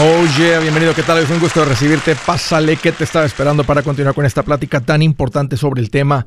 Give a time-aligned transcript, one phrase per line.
[0.00, 1.18] Oye, bienvenido, ¿qué tal?
[1.18, 2.14] Es un gusto recibirte.
[2.14, 6.24] Pásale, ¿qué te estaba esperando para continuar con esta plática tan importante sobre el tema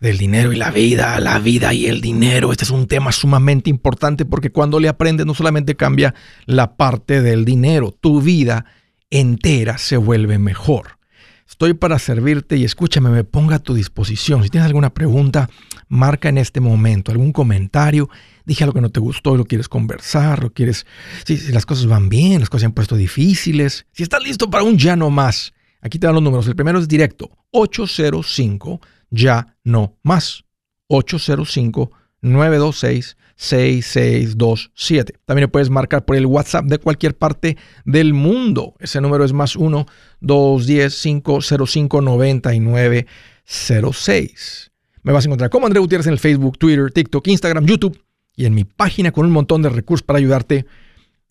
[0.00, 2.52] del dinero y la vida, la vida y el dinero?
[2.52, 6.14] Este es un tema sumamente importante porque cuando le aprendes no solamente cambia
[6.46, 8.64] la parte del dinero, tu vida
[9.10, 10.98] entera se vuelve mejor.
[11.46, 14.42] Estoy para servirte y escúchame, me ponga a tu disposición.
[14.42, 15.50] Si tienes alguna pregunta,
[15.86, 18.08] marca en este momento algún comentario.
[18.44, 20.86] Dije algo que no te gustó, lo quieres conversar, lo quieres.
[21.24, 23.86] Si, las cosas van bien, las cosas se han puesto difíciles.
[23.92, 26.46] Si estás listo para un ya no más, aquí te dan los números.
[26.48, 28.80] El primero es directo: 805
[29.10, 30.44] ya no más.
[30.88, 31.90] 805
[32.20, 35.14] 926 6627.
[35.24, 38.74] También puedes marcar por el WhatsApp de cualquier parte del mundo.
[38.78, 39.86] Ese número es más 1
[40.20, 44.68] 210 505 9906.
[45.04, 48.00] Me vas a encontrar como André Gutiérrez en el Facebook, Twitter, TikTok, Instagram, YouTube
[48.34, 50.66] y en mi página con un montón de recursos para ayudarte.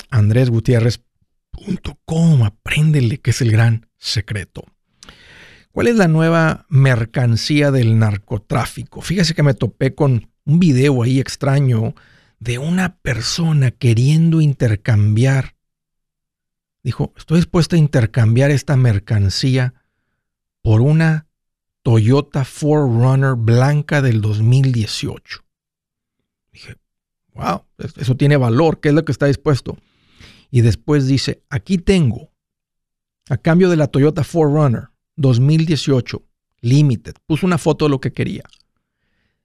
[0.10, 2.44] andresgutierrez.com.
[2.44, 4.64] Apréndele que es el gran secreto.
[5.72, 9.02] ¿Cuál es la nueva mercancía del narcotráfico?
[9.02, 11.96] Fíjese que me topé con un video ahí extraño
[12.40, 15.56] de una persona queriendo intercambiar.
[16.84, 19.76] Dijo, estoy dispuesto a intercambiar esta mercancía
[20.62, 21.28] por una
[21.84, 25.44] Toyota 4Runner blanca del 2018.
[26.52, 26.76] Dije,
[27.34, 29.78] wow, eso tiene valor, ¿qué es lo que está dispuesto?
[30.50, 32.32] Y después dice, aquí tengo,
[33.30, 36.24] a cambio de la Toyota 4Runner 2018,
[36.62, 38.44] Limited, puso una foto de lo que quería.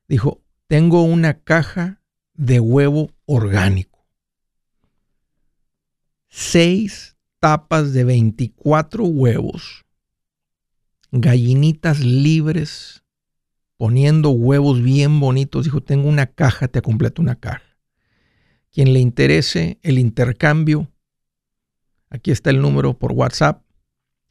[0.09, 2.03] Dijo, tengo una caja
[2.34, 4.07] de huevo orgánico.
[6.29, 9.84] Seis tapas de 24 huevos.
[11.12, 13.05] Gallinitas libres
[13.77, 15.64] poniendo huevos bien bonitos.
[15.64, 17.76] Dijo, tengo una caja, te completo una caja.
[18.72, 20.91] Quien le interese el intercambio,
[22.11, 23.62] aquí está el número por WhatsApp,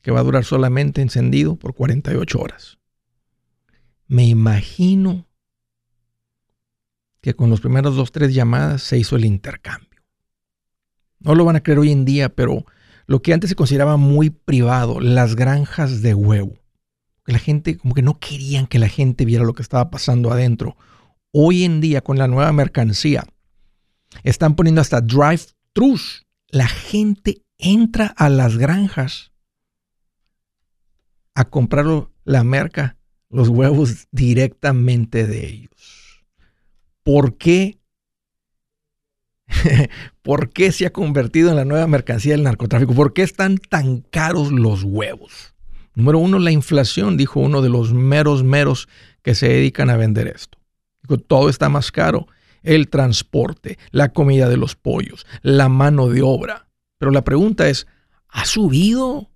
[0.02, 2.77] que va a durar solamente encendido por 48 horas.
[4.08, 5.27] Me imagino
[7.21, 10.04] que con los primeros dos, tres llamadas se hizo el intercambio.
[11.20, 12.65] No lo van a creer hoy en día, pero
[13.08, 16.54] lo que antes se consideraba muy privado, las granjas de huevo.
[17.26, 20.77] La gente, como que no querían que la gente viera lo que estaba pasando adentro.
[21.31, 23.26] Hoy en día, con la nueva mercancía,
[24.23, 26.26] están poniendo hasta drive-thrus.
[26.49, 29.31] La gente entra a las granjas
[31.33, 31.86] a comprar
[32.23, 32.98] la merca,
[33.30, 36.25] los huevos directamente de ellos.
[37.04, 37.80] ¿Por qué?
[40.21, 42.93] ¿Por qué se ha convertido en la nueva mercancía del narcotráfico?
[42.93, 45.54] ¿Por qué están tan caros los huevos?
[45.93, 48.89] Número uno, la inflación, dijo uno de los meros meros
[49.21, 50.58] que se dedican a vender esto.
[51.04, 52.27] Dijo, todo está más caro.
[52.65, 56.67] El transporte, la comida de los pollos, la mano de obra.
[56.98, 57.87] Pero la pregunta es,
[58.30, 59.30] ¿ha subido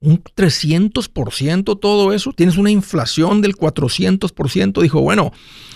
[0.00, 2.32] un 300% todo eso?
[2.32, 4.82] ¿Tienes una inflación del 400%?
[4.82, 5.32] Dijo, bueno,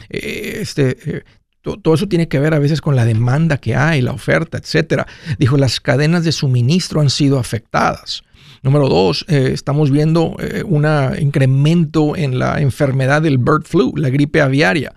[0.08, 1.24] eh, este, eh,
[1.60, 5.06] todo eso tiene que ver a veces con la demanda que hay, la oferta, etcétera.
[5.38, 8.22] Dijo, las cadenas de suministro han sido afectadas.
[8.62, 10.86] Número dos, eh, estamos viendo un
[11.18, 14.94] incremento en la enfermedad del bird flu, la gripe aviaria,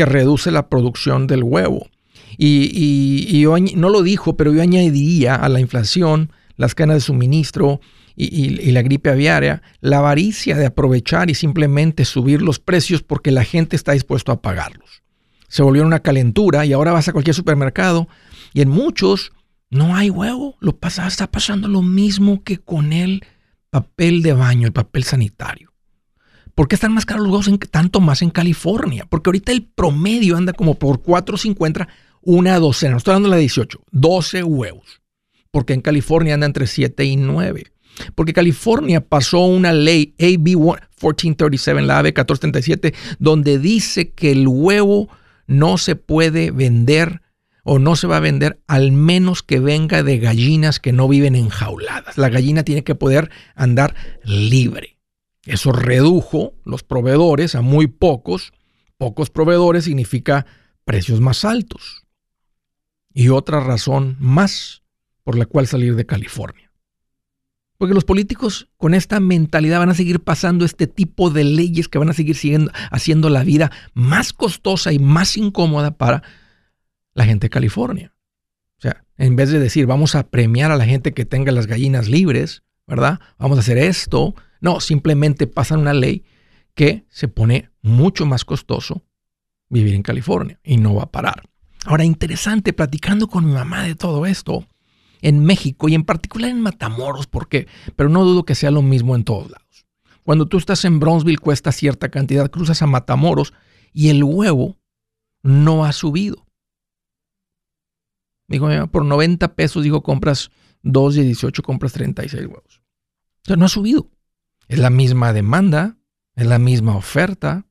[0.00, 1.90] que reduce la producción del huevo.
[2.38, 3.44] Y,
[3.76, 7.82] no lo dijo, pero yo añadiría a la inflación las cadenas de suministro,
[8.16, 13.44] y, la gripe aviaria, la avaricia de aprovechar y simplemente subir los precios porque la
[13.44, 15.02] gente está dispuesto a pagarlos.
[15.48, 18.08] Se volvió una calentura y ahora vas a cualquier supermercado
[18.54, 19.32] y en muchos
[19.68, 20.56] no hay huevo.
[20.60, 23.22] Lo pasa, está pasando lo mismo que con el
[23.68, 25.69] papel de baño, el papel sanitario.
[26.60, 29.06] ¿Por qué están más caros los huevos tanto más en California?
[29.08, 31.88] Porque ahorita el promedio anda como por 4.50
[32.20, 32.90] una docena.
[32.90, 35.00] No estoy hablando de la 18, 12 huevos.
[35.50, 37.64] Porque en California anda entre 7 y 9.
[38.14, 45.08] Porque California pasó una ley, AB 1437, la AB 1437, donde dice que el huevo
[45.46, 47.22] no se puede vender
[47.64, 51.36] o no se va a vender al menos que venga de gallinas que no viven
[51.36, 52.18] enjauladas.
[52.18, 54.99] La gallina tiene que poder andar libre.
[55.50, 58.52] Eso redujo los proveedores a muy pocos.
[58.96, 60.46] Pocos proveedores significa
[60.84, 62.06] precios más altos.
[63.12, 64.84] Y otra razón más
[65.24, 66.70] por la cual salir de California.
[67.78, 71.98] Porque los políticos con esta mentalidad van a seguir pasando este tipo de leyes que
[71.98, 72.36] van a seguir
[72.92, 76.22] haciendo la vida más costosa y más incómoda para
[77.12, 78.14] la gente de California.
[78.78, 81.66] O sea, en vez de decir vamos a premiar a la gente que tenga las
[81.66, 83.18] gallinas libres, ¿verdad?
[83.36, 84.36] Vamos a hacer esto.
[84.60, 86.24] No, simplemente pasan una ley
[86.74, 89.02] que se pone mucho más costoso
[89.68, 91.48] vivir en California y no va a parar.
[91.86, 94.66] Ahora, interesante, platicando con mi mamá de todo esto,
[95.22, 97.66] en México y en particular en Matamoros, ¿por qué?
[97.96, 99.86] Pero no dudo que sea lo mismo en todos lados.
[100.22, 103.52] Cuando tú estás en Bronzeville cuesta cierta cantidad, cruzas a Matamoros
[103.92, 104.78] y el huevo
[105.42, 106.46] no ha subido.
[108.46, 110.50] Dijo, por 90 pesos, digo, compras
[110.82, 112.82] 2 y 18, compras 36 huevos.
[113.42, 114.10] O sea, no ha subido.
[114.70, 115.96] Es la misma demanda,
[116.36, 117.66] es la misma oferta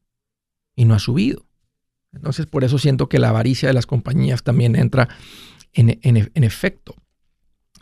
[0.76, 1.46] y no ha subido.
[2.12, 5.08] Entonces, por eso siento que la avaricia de las compañías también entra
[5.72, 6.96] en, efecto.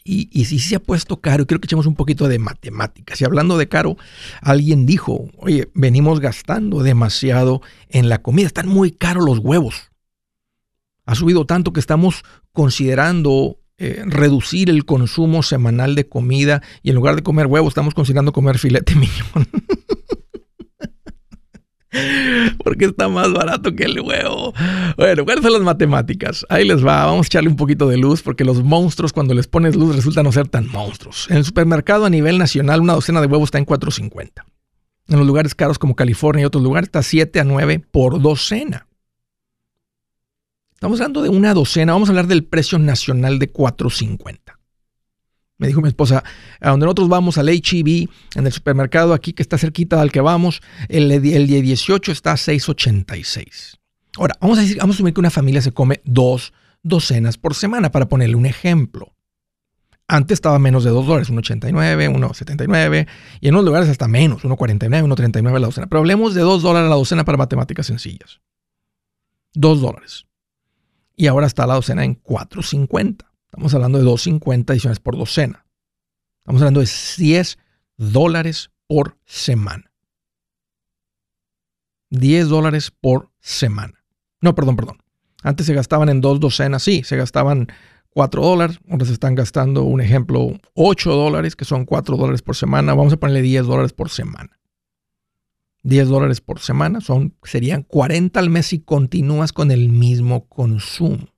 [0.04, 3.20] Y, y, si se ha puesto caro, quiero que echemos un poquito de matemáticas.
[3.20, 3.98] Y hablando de caro,
[4.40, 9.90] alguien dijo, oye, venimos gastando demasiado en la comida, están muy caros los huevos.
[11.08, 12.22] Ha subido tanto que estamos
[12.52, 17.94] considerando eh, reducir el consumo semanal de comida y en lugar de comer huevos estamos
[17.94, 19.48] considerando comer filete millón.
[22.64, 24.54] Porque está más barato que el huevo.
[24.98, 26.46] Bueno, ¿cuáles son las matemáticas?
[26.50, 27.06] Ahí les va.
[27.06, 30.26] Vamos a echarle un poquito de luz porque los monstruos, cuando les pones luz, resultan
[30.26, 31.28] no ser tan monstruos.
[31.30, 34.44] En el supermercado a nivel nacional, una docena de huevos está en 4.50.
[35.10, 38.87] En los lugares caros como California y otros lugares está 7 a 9 por docena.
[40.78, 41.94] Estamos hablando de una docena.
[41.94, 44.38] Vamos a hablar del precio nacional de 4.50.
[45.58, 46.24] Me dijo mi esposa,
[46.62, 50.22] a donde nosotros vamos al HEB, en el supermercado aquí que está cerquita al que
[50.22, 53.80] vamos, el, el día 18 está a 6.86.
[54.18, 56.54] Ahora, vamos a, decir, vamos a asumir que una familia se come dos
[56.84, 59.16] docenas por semana, para ponerle un ejemplo.
[60.08, 63.08] Antes estaba menos de 2 dólares, 1.89, 1.79,
[63.42, 65.88] y en unos lugares hasta menos, 1.49, 1.39 la docena.
[65.88, 68.42] Pero hablemos de 2 dólares la docena para matemáticas sencillas.
[69.56, 70.27] 2 dólares.
[71.18, 73.26] Y ahora está la docena en 4.50.
[73.46, 75.66] Estamos hablando de 2.50 adicionales por docena.
[76.40, 77.58] Estamos hablando de 10
[77.98, 79.92] dólares por semana.
[82.12, 83.96] 10 dólares por semana.
[84.42, 84.98] No, perdón, perdón.
[85.42, 87.68] Antes se gastaban en dos docenas, sí, se gastaban
[88.12, 88.80] 4 dólares.
[88.90, 92.94] Ahora se están gastando, un ejemplo, 8 dólares, que son 4 dólares por semana.
[92.94, 94.57] Vamos a ponerle 10 dólares por semana.
[95.88, 101.30] 10 dólares por semana son, serían 40 al mes si continúas con el mismo consumo.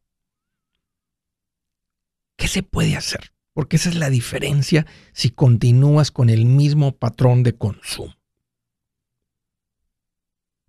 [2.35, 3.31] ¿Qué se puede hacer?
[3.53, 8.15] Porque esa es la diferencia si continúas con el mismo patrón de consumo.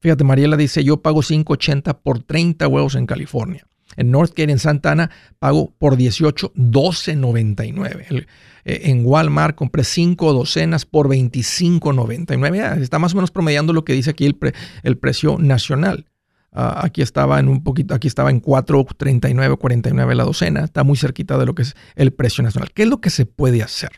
[0.01, 3.67] Fíjate, Mariela dice, yo pago 5.80 por 30 huevos en California.
[3.97, 8.27] En Northgate, en Santa Ana, pago por 18, 12.99.
[8.65, 12.61] Eh, en Walmart compré 5 docenas por 25.99.
[12.63, 14.39] Ah, está más o menos promediando lo que dice aquí el,
[14.83, 16.07] el precio nacional.
[16.53, 20.65] Ah, aquí estaba en un poquito, aquí estaba en 4.39, 49 la docena.
[20.65, 22.71] Está muy cerquita de lo que es el precio nacional.
[22.73, 23.91] ¿Qué es lo que se puede hacer?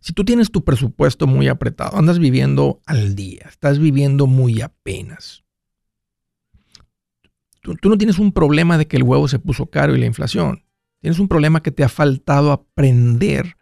[0.00, 5.44] Si tú tienes tu presupuesto muy apretado, andas viviendo al día, estás viviendo muy apenas.
[7.80, 10.64] Tú, no tienes un problema de que el huevo se puso caro y la inflación.
[11.00, 13.56] Tienes un problema que te ha faltado aprender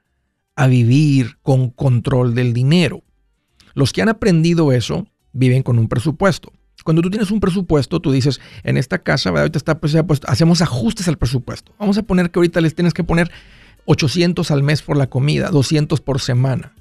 [0.57, 3.03] a vivir con control del dinero.
[3.75, 6.53] Los que han aprendido eso viven con un presupuesto.
[6.85, 9.95] Cuando tú tienes un presupuesto, tú dices, en esta casa, ahorita está pues,
[10.27, 11.73] hacemos ajustes al presupuesto.
[11.79, 13.31] Vamos a poner que ahorita les tienes que poner
[13.85, 16.73] 800 al mes por la comida, 200 por semana.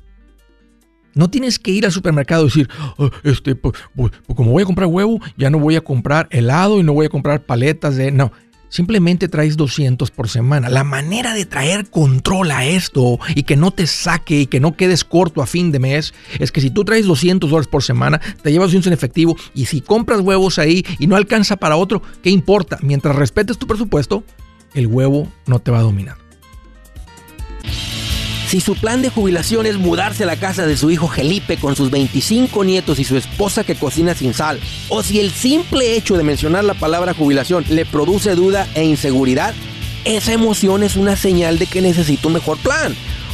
[1.18, 4.66] No tienes que ir al supermercado y decir, ah, este, pues, pues, como voy a
[4.66, 8.12] comprar huevo, ya no voy a comprar helado y no voy a comprar paletas de...
[8.12, 8.32] No,
[8.70, 10.70] Simplemente traes 200 por semana.
[10.70, 14.76] La manera de traer control a esto y que no te saque y que no
[14.76, 18.20] quedes corto a fin de mes es que si tú traes 200 dólares por semana,
[18.42, 22.02] te llevas 200 en efectivo y si compras huevos ahí y no alcanza para otro,
[22.22, 22.78] ¿qué importa?
[22.82, 24.24] Mientras respetes tu presupuesto,
[24.74, 26.18] el huevo no te va a dominar.
[28.48, 31.76] Si su plan de jubilación es mudarse a la casa de su hijo Felipe con
[31.76, 36.16] sus 25 nietos y su esposa que cocina sin sal, o si el simple hecho
[36.16, 39.54] de mencionar la palabra jubilación le produce duda e inseguridad,
[40.06, 42.96] esa emoción es una señal de que necesita un mejor plan.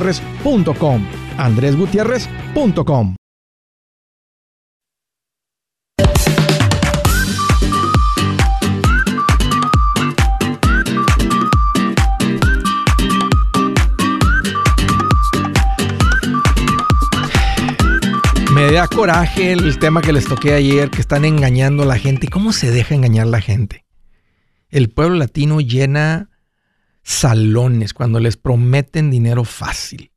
[0.00, 1.06] andresgutierrez.com.
[1.36, 3.16] andresgutierrez.com.
[18.54, 22.28] Me da coraje el tema que les toqué ayer, que están engañando a la gente.
[22.28, 23.84] ¿Cómo se deja engañar la gente?
[24.70, 26.29] El pueblo latino llena
[27.02, 30.12] salones, cuando les prometen dinero fácil.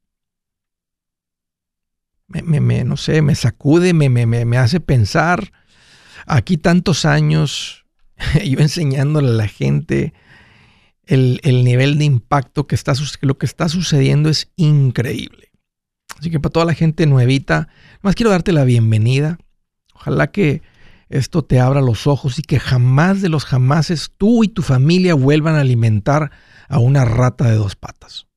[2.28, 5.52] Me, no sé, me sacude, me, me, hace pensar.
[6.26, 7.86] Aquí tantos años,
[8.46, 10.14] yo enseñándole a la gente
[11.06, 15.52] el, nivel de impacto que está lo que está sucediendo es increíble.
[16.18, 17.68] Así que para toda la gente nuevita,
[18.02, 19.38] más quiero darte la bienvenida.
[19.94, 20.62] Ojalá que
[21.10, 25.14] esto te abra los ojos y que jamás de los jamases tú y tu familia
[25.14, 26.32] vuelvan a alimentar
[26.70, 28.28] a una rata de dos patas.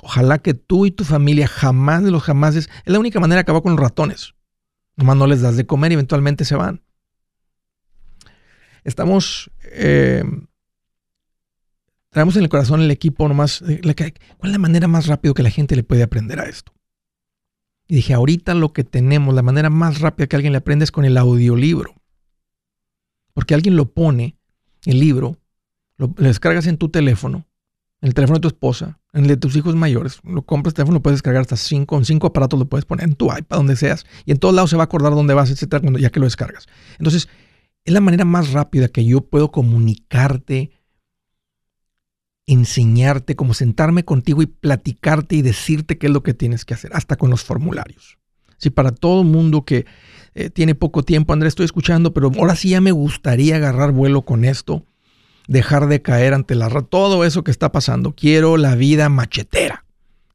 [0.00, 3.42] Ojalá que tú y tu familia jamás de los jamases, es la única manera de
[3.42, 4.34] acabar con los ratones.
[4.96, 6.82] Nomás no les das de comer y eventualmente se van.
[8.84, 10.24] Estamos, eh,
[12.10, 15.42] traemos en el corazón el equipo nomás, eh, ¿cuál es la manera más rápida que
[15.42, 16.72] la gente le puede aprender a esto?
[17.86, 20.92] Y dije, ahorita lo que tenemos, la manera más rápida que alguien le aprende es
[20.92, 21.94] con el audiolibro.
[23.32, 24.38] Porque alguien lo pone,
[24.84, 25.38] el libro,
[25.96, 27.46] lo, descargas en tu teléfono,
[28.00, 30.20] en el teléfono de tu esposa, en el de tus hijos mayores.
[30.24, 33.04] Lo compras, el teléfono lo puedes descargar hasta cinco, en cinco aparatos lo puedes poner
[33.04, 34.04] en tu iPad, donde seas.
[34.24, 36.26] Y en todos lados se va a acordar dónde vas, etcétera, cuando, ya que lo
[36.26, 36.66] descargas.
[36.98, 37.28] Entonces,
[37.84, 40.72] es la manera más rápida que yo puedo comunicarte,
[42.46, 46.90] enseñarte, como sentarme contigo y platicarte y decirte qué es lo que tienes que hacer,
[46.94, 48.18] hasta con los formularios.
[48.58, 49.86] Si para todo mundo que
[50.34, 54.22] eh, tiene poco tiempo, Andrés, estoy escuchando, pero ahora sí ya me gustaría agarrar vuelo
[54.22, 54.86] con esto
[55.46, 58.14] dejar de caer ante la todo eso que está pasando.
[58.14, 59.84] Quiero la vida machetera.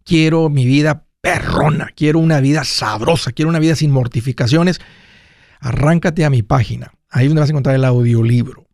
[0.04, 1.90] Quiero mi vida perrona.
[1.96, 3.32] Quiero una vida sabrosa.
[3.32, 4.80] Quiero una vida sin mortificaciones.
[5.60, 6.94] Arráncate a mi página.
[7.10, 8.68] Ahí es donde vas a encontrar el audiolibro.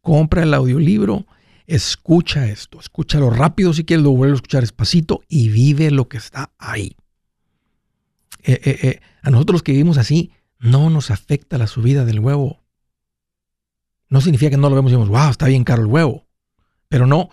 [0.00, 1.26] Compra el audiolibro.
[1.66, 2.80] Escucha esto.
[2.80, 4.04] Escúchalo rápido si quieres.
[4.04, 6.96] Lo vuelvo a escuchar despacito y vive lo que está ahí.
[8.44, 12.61] Eh, eh, eh, a nosotros que vivimos así, no nos afecta la subida del huevo
[14.12, 16.26] no significa que no lo vemos y decimos, wow, está bien caro el huevo.
[16.90, 17.30] Pero no,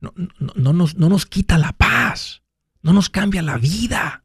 [0.00, 0.12] no,
[0.54, 2.42] no, nos, no nos quita la paz,
[2.82, 4.22] no nos cambia la vida.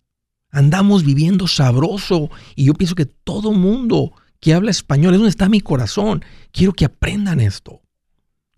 [0.52, 5.50] Andamos viviendo sabroso y yo pienso que todo mundo que habla español es donde está
[5.50, 6.24] mi corazón.
[6.52, 7.82] Quiero que aprendan esto.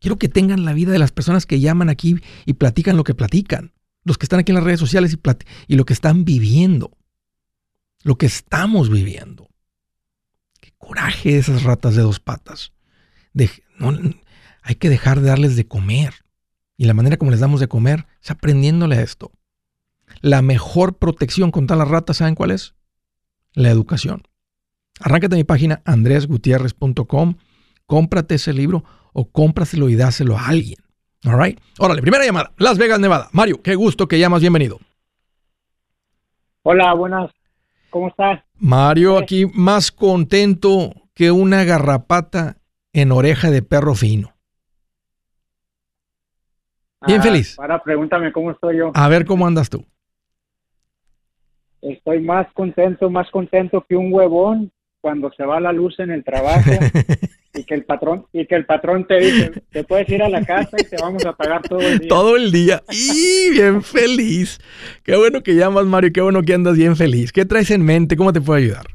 [0.01, 3.15] Quiero que tengan la vida de las personas que llaman aquí y platican lo que
[3.15, 3.71] platican.
[4.03, 6.97] Los que están aquí en las redes sociales y, y lo que están viviendo.
[8.03, 9.47] Lo que estamos viviendo.
[10.59, 12.74] Qué coraje esas ratas de dos patas
[14.61, 16.13] hay que dejar de darles de comer.
[16.77, 19.31] Y la manera como les damos de comer es aprendiéndole a esto.
[20.21, 22.75] La mejor protección contra las ratas, ¿saben cuál es?
[23.53, 24.23] La educación.
[24.99, 27.35] Arráncate a mi página andresgutierrez.com,
[27.85, 30.77] cómprate ese libro o cómpraselo y dáselo a alguien.
[31.25, 31.59] All right.
[31.79, 32.51] Órale, primera llamada.
[32.57, 33.29] Las Vegas, Nevada.
[33.31, 34.41] Mario, qué gusto que llamas.
[34.41, 34.79] Bienvenido.
[36.63, 37.31] Hola, buenas.
[37.89, 38.41] ¿Cómo estás?
[38.57, 42.57] Mario, aquí más contento que una garrapata
[42.95, 44.33] en oreja de perro fino.
[47.05, 47.59] Bien ah, feliz.
[47.59, 48.91] Ahora pregúntame cómo estoy yo.
[48.93, 49.85] A ver cómo andas tú.
[51.81, 54.71] Estoy más contento, más contento que un huevón
[55.01, 56.71] cuando se va la luz en el trabajo
[57.53, 60.43] y que el patrón y que el patrón te dice, te puedes ir a la
[60.43, 62.07] casa y te vamos a pagar todo el día.
[62.07, 62.81] Todo el día.
[62.89, 64.59] Y bien feliz.
[65.03, 67.33] Qué bueno que llamas, Mario, qué bueno que andas bien feliz.
[67.33, 68.15] ¿Qué traes en mente?
[68.15, 68.87] ¿Cómo te puedo ayudar?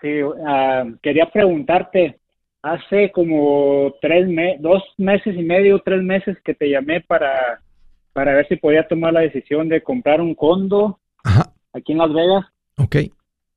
[0.00, 0.08] Sí,
[0.46, 2.18] ah, quería preguntarte,
[2.62, 4.26] hace como tres
[4.60, 7.60] dos meses y medio, tres meses que te llamé para,
[8.12, 10.98] para ver si podía tomar la decisión de comprar un condo
[11.72, 12.46] aquí en Las Vegas.
[12.78, 12.96] Ok.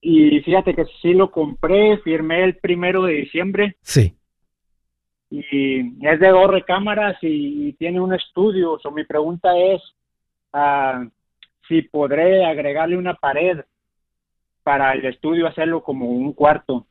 [0.01, 3.77] y fíjate que sí lo compré, firmé el primero de diciembre.
[3.81, 4.13] Sí.
[5.35, 8.77] Y es de dos recámaras y, tiene un estudio.
[8.83, 9.81] So, mi pregunta es
[10.53, 11.07] ah,
[11.67, 13.61] si podré agregarle una pared
[14.63, 16.87] para el estudio, hacerlo como un cuarto.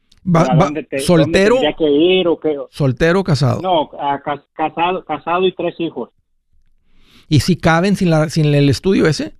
[0.99, 1.57] ¿Soltero?
[1.77, 2.57] que ir, o qué?
[2.71, 3.61] ¿Soltero o casado?
[3.61, 3.91] No,
[4.55, 6.11] casado, casado y tres hijos.
[7.29, 9.35] ¿Y si caben sin, la, sin el estudio ese?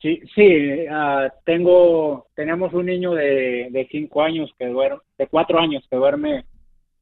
[0.00, 5.58] Sí, sí, ah, tengo, tenemos un niño de, de cinco años que duerme, de cuatro
[5.58, 6.44] años que duerme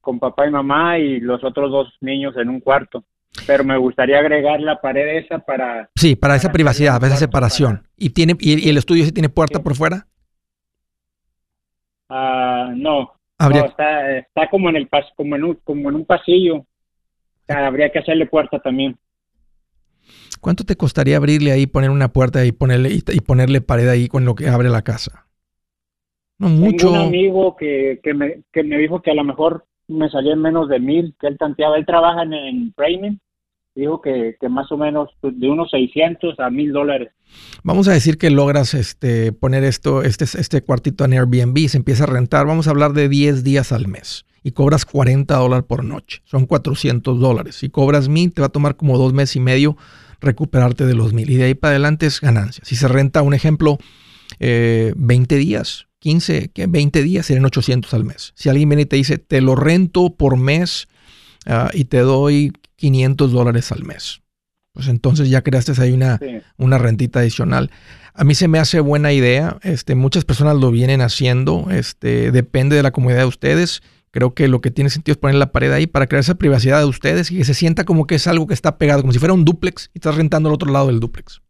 [0.01, 3.05] con papá y mamá y los otros dos niños en un cuarto.
[3.47, 5.91] Pero me gustaría agregar la pared esa para...
[5.95, 7.87] Sí, para, esa privacidad, para esa separación.
[7.97, 10.07] ¿Y, tiene, y, el estudio ese tiene puerta por fuera?
[12.09, 13.13] Ah, no.
[13.39, 16.65] está, está como en el pas, como en un, como en un pasillo.
[17.49, 18.97] habría que hacerle puerta también.
[20.41, 24.25] ¿Cuánto te costaría abrirle ahí, poner una puerta y ponerle, y, ponerle pared ahí con
[24.25, 25.27] lo que abre la casa?
[26.39, 26.89] No mucho.
[26.89, 30.33] Tengo un amigo que, que, me, que me dijo que a lo mejor me salía
[30.33, 31.77] en menos de mil, que él tanteaba.
[31.77, 33.21] Él trabaja en, en framing.
[33.75, 37.11] Dijo que, que, más o menos de unos 600 a mil dólares.
[37.63, 42.05] Vamos a decir que logras este, poner esto, este, este cuartito en Airbnb, se empieza
[42.05, 42.47] a rentar.
[42.47, 46.23] Vamos a hablar de 10 días al mes y cobras 40 dólares por noche.
[46.25, 47.57] Son 400 dólares.
[47.57, 49.77] Si cobras mil, te va a tomar como dos meses y medio
[50.21, 51.29] recuperarte de los mil.
[51.29, 52.63] Y de ahí para adelante es ganancia.
[52.65, 53.79] Si se renta, un ejemplo,
[54.39, 58.33] 20 eh, días, 15, 20 días serían 800 al mes.
[58.37, 60.89] Si alguien viene y te dice, te lo rento por mes
[61.47, 64.23] ah, y te doy 500 dólares al mes.
[64.73, 66.21] Pues entonces ya creaste ahí una,
[66.59, 67.71] una rentita adicional.
[68.13, 69.59] A mí se me hace buena idea.
[69.63, 71.69] Este, muchas personas lo vienen haciendo.
[71.71, 73.83] Este, depende de la comunidad de ustedes.
[74.11, 76.79] Creo que lo que tiene sentido es poner la pared ahí para crear esa privacidad
[76.79, 79.19] de ustedes y que se sienta como que es algo que está pegado, como si
[79.19, 81.41] fuera un duplex y estás rentando al otro lado del duplex.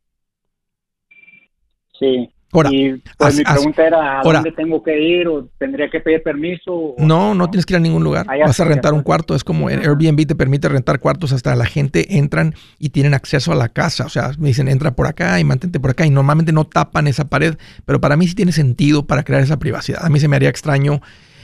[1.98, 2.28] Sí.
[2.52, 6.22] Ahora, y pues mi pregunta era, ¿a dónde tengo que ir o tendría que pedir
[6.22, 6.94] permiso?
[6.96, 8.26] no, no tienes que ir a ningún lugar.
[8.26, 9.34] Vas a rentar un cuarto.
[9.34, 13.52] Es como en Airbnb te permite rentar cuartos hasta la gente entran y tienen acceso
[13.52, 14.06] a la casa.
[14.06, 16.06] O sea, me dicen, entra por acá y mantente por acá.
[16.06, 17.56] Y normalmente no tapan esa pared.
[17.84, 20.04] Pero para mí sí tiene sentido para crear esa privacidad.
[20.04, 21.00] A mí se me haría extraño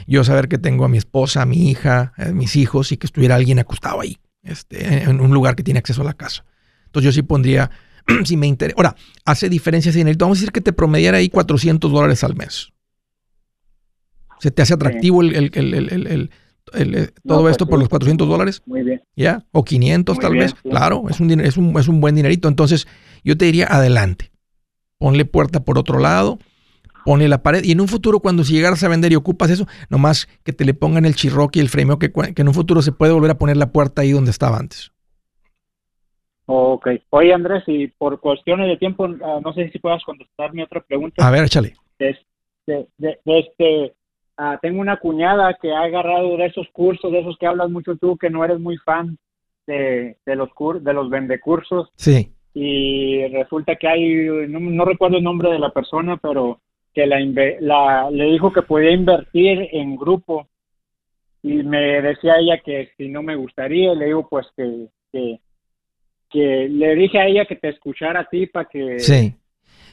[0.06, 3.06] yo saber que tengo a mi esposa, a mi hija, a mis hijos y que
[3.06, 6.44] estuviera alguien acostado ahí, este, en un lugar que tiene acceso a la casa.
[6.86, 7.70] Entonces yo sí pondría,
[8.24, 8.76] si me interesa.
[8.76, 12.72] Ahora, hace diferencia si Vamos a decir que te promediara ahí 400 dólares al mes.
[14.40, 16.30] ¿Se te hace atractivo el, el,
[16.74, 18.62] eh, todo pues esto por los 400 dólares?
[18.66, 19.02] Muy bien.
[19.14, 19.44] ¿Ya?
[19.52, 20.54] O 500 tal vez.
[20.54, 22.48] Claro, es un, es, un, es un buen dinerito.
[22.48, 22.88] Entonces,
[23.22, 24.32] yo te diría, adelante.
[24.98, 26.38] Ponle puerta por otro lado
[27.04, 27.64] pone la pared.
[27.64, 30.64] Y en un futuro, cuando si llegaras a vender y ocupas eso, nomás que te
[30.64, 33.30] le pongan el chirroque y el frameo, que, que en un futuro se puede volver
[33.30, 34.91] a poner la puerta ahí donde estaba antes.
[36.46, 36.88] Ok.
[37.10, 40.80] Oye, Andrés, y por cuestiones de tiempo, ah, no sé si puedas contestar mi otra
[40.80, 41.26] pregunta.
[41.26, 41.74] A ver, échale.
[41.98, 43.94] Este, de, este,
[44.36, 47.96] ah, tengo una cuñada que ha agarrado de esos cursos, de esos que hablas mucho
[47.96, 49.18] tú, que no eres muy fan
[49.66, 51.88] de, de los cur de los vendecursos.
[51.96, 52.32] Sí.
[52.54, 56.60] Y resulta que hay, no recuerdo el nombre de la persona, pero
[56.92, 57.18] que la,
[57.60, 60.48] la, le dijo que podía invertir en grupo
[61.42, 65.40] y me decía ella que si no me gustaría, le digo pues que, que,
[66.32, 68.98] que le dije a ella que te escuchara a ti para que...
[68.98, 69.34] Sí.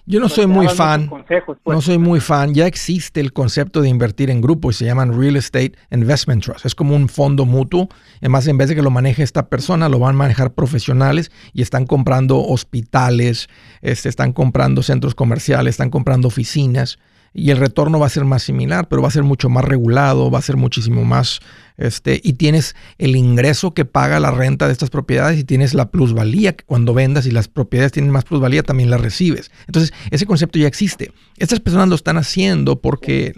[0.05, 1.07] Yo no pues, soy muy fan.
[1.07, 1.59] Pues.
[1.67, 2.55] No soy muy fan.
[2.55, 6.65] Ya existe el concepto de invertir en grupo y se llaman Real Estate Investment Trust.
[6.65, 7.89] Es como un fondo mutuo.
[8.19, 11.61] Además, en vez de que lo maneje esta persona, lo van a manejar profesionales y
[11.61, 13.49] están comprando hospitales,
[13.81, 16.97] este, están comprando centros comerciales, están comprando oficinas
[17.33, 20.31] y el retorno va a ser más similar, pero va a ser mucho más regulado,
[20.31, 21.39] va a ser muchísimo más,
[21.77, 25.91] este, y tienes el ingreso que paga la renta de estas propiedades y tienes la
[25.91, 29.51] plusvalía que cuando vendas y las propiedades tienen más plusvalía también la recibes.
[29.67, 31.11] Entonces, ese concepto ya existe.
[31.37, 33.33] Estas personas lo están haciendo porque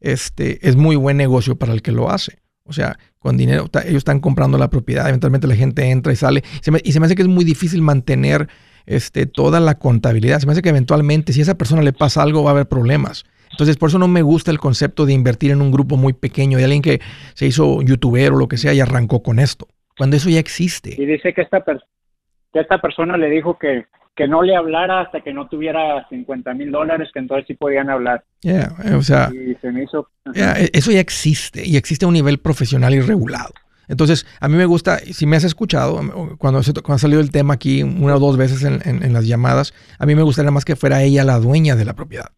[0.00, 2.38] este, es muy buen negocio para el que lo hace.
[2.64, 6.42] O sea, con dinero, ellos están comprando la propiedad, eventualmente la gente entra y sale,
[6.82, 8.48] y se me hace que es muy difícil mantener
[8.86, 10.40] este, toda la contabilidad.
[10.40, 12.68] Se me hace que eventualmente, si a esa persona le pasa algo, va a haber
[12.68, 13.24] problemas.
[13.56, 16.58] Entonces, por eso no me gusta el concepto de invertir en un grupo muy pequeño,
[16.58, 17.00] de alguien que
[17.32, 19.66] se hizo youtuber o lo que sea y arrancó con esto,
[19.96, 20.94] cuando eso ya existe.
[20.98, 25.22] Y dice que esta, que esta persona le dijo que, que no le hablara hasta
[25.22, 28.24] que no tuviera 50 mil dólares, que entonces sí podían hablar.
[28.42, 33.54] Yeah, o sea, e, eso ya existe y existe a un nivel profesional y regulado.
[33.88, 35.94] Entonces, a mí me gusta, si me has escuchado,
[36.36, 39.72] cuando, cuando ha salido el tema aquí una o dos veces en, en, las llamadas,
[39.98, 42.35] a mí me gustaría más que fuera ella la dueña de la propiedad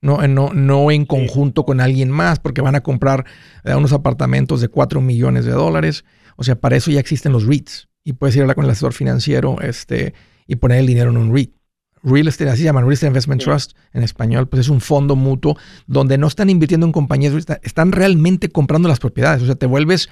[0.00, 3.26] no, no, no en conjunto con alguien más, porque van a comprar
[3.64, 6.04] eh, unos apartamentos de 4 millones de dólares.
[6.36, 7.88] O sea, para eso ya existen los REITs.
[8.02, 10.14] Y puedes ir a hablar con el asesor financiero este,
[10.46, 11.54] y poner el dinero en un REIT.
[12.02, 15.16] Real Estate, así se llaman, Real Estate Investment Trust en español, pues es un fondo
[15.16, 19.42] mutuo donde no están invirtiendo en compañías, están realmente comprando las propiedades.
[19.42, 20.08] O sea, te vuelves,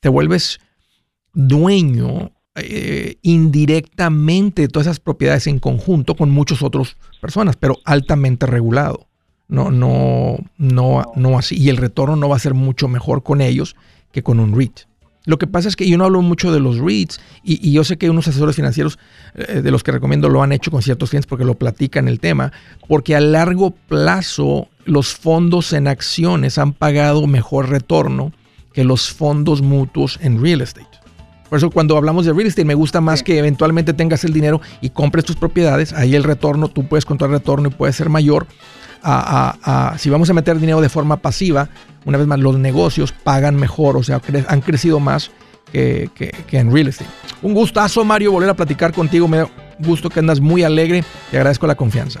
[0.00, 0.58] te vuelves
[1.32, 9.06] dueño eh, indirectamente todas esas propiedades en conjunto con muchas otras personas, pero altamente regulado.
[9.48, 11.56] No, no, no, no así.
[11.56, 13.76] Y el retorno no va a ser mucho mejor con ellos
[14.10, 14.80] que con un REIT.
[15.26, 17.98] Lo que pasa es que yo no hablo mucho de los REITs y, yo sé
[17.98, 18.98] que unos asesores financieros
[19.34, 22.20] eh, de los que recomiendo lo han hecho con ciertos clientes porque lo platican el
[22.20, 22.52] tema,
[22.88, 28.32] porque a largo plazo los fondos en acciones han pagado mejor retorno
[28.72, 30.95] que los fondos mutuos en real estate.
[31.48, 34.60] Por eso cuando hablamos de real estate me gusta más que eventualmente tengas el dinero
[34.80, 38.46] y compres tus propiedades, ahí el retorno, tú puedes contar retorno y puede ser mayor.
[39.98, 41.68] si vamos a meter dinero de forma pasiva,
[42.04, 45.30] una vez más, los negocios pagan mejor, o sea, han crecido más
[45.72, 46.10] que,
[46.52, 47.10] en real estate.
[47.42, 49.28] Un gustazo, Mario, volver a platicar contigo.
[49.28, 51.04] Me da gusto que andas muy alegre.
[51.30, 52.20] Te agradezco la confianza.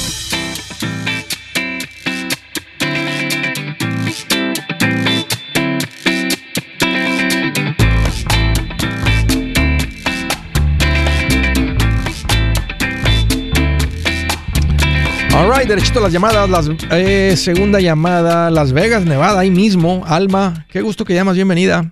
[15.41, 16.47] All right, derechito a las llamadas.
[16.47, 20.03] Las, eh, segunda llamada, Las Vegas, Nevada, ahí mismo.
[20.05, 21.91] Alma, qué gusto que llamas, bienvenida.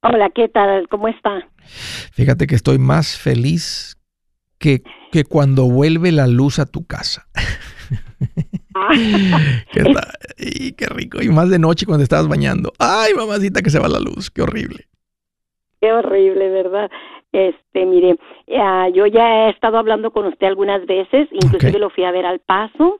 [0.00, 0.86] Hola, ¿qué tal?
[0.88, 1.48] ¿Cómo está?
[2.12, 3.96] Fíjate que estoy más feliz
[4.58, 7.26] que, que cuando vuelve la luz a tu casa.
[8.76, 8.90] Ah.
[9.72, 9.82] ¿Qué
[10.38, 11.20] y qué rico.
[11.20, 12.72] Y más de noche cuando estabas bañando.
[12.78, 14.30] Ay, mamacita, que se va la luz.
[14.30, 14.86] Qué horrible.
[15.80, 16.90] Qué horrible, ¿verdad?
[17.36, 18.16] Este, mire,
[18.94, 22.38] yo ya he estado hablando con usted algunas veces, inclusive lo fui a ver al
[22.38, 22.98] paso,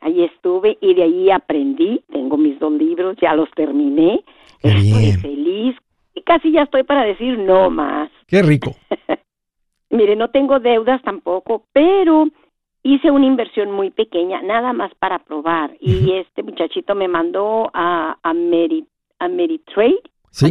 [0.00, 4.24] ahí estuve y de ahí aprendí, tengo mis dos libros, ya los terminé,
[4.60, 5.76] estoy feliz.
[6.16, 8.10] Y casi ya estoy para decir no más.
[8.26, 8.74] Qué rico.
[9.90, 12.26] mire, no tengo deudas tampoco, pero
[12.82, 18.18] hice una inversión muy pequeña, nada más para probar, y este muchachito me mandó a,
[18.20, 18.84] a, Meri,
[19.20, 20.46] a Meritrade, ¿Sí?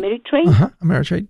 [0.48, 1.28] Ajá, Ameritrade.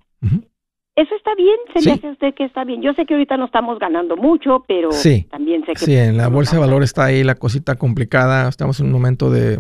[0.95, 2.81] Eso está bien, se me hace usted que está bien.
[2.81, 4.89] Yo sé que ahorita no estamos ganando mucho, pero
[5.29, 5.79] también sé que...
[5.86, 8.47] Sí, en la bolsa de valores está ahí la cosita complicada.
[8.47, 9.60] Estamos en un momento de,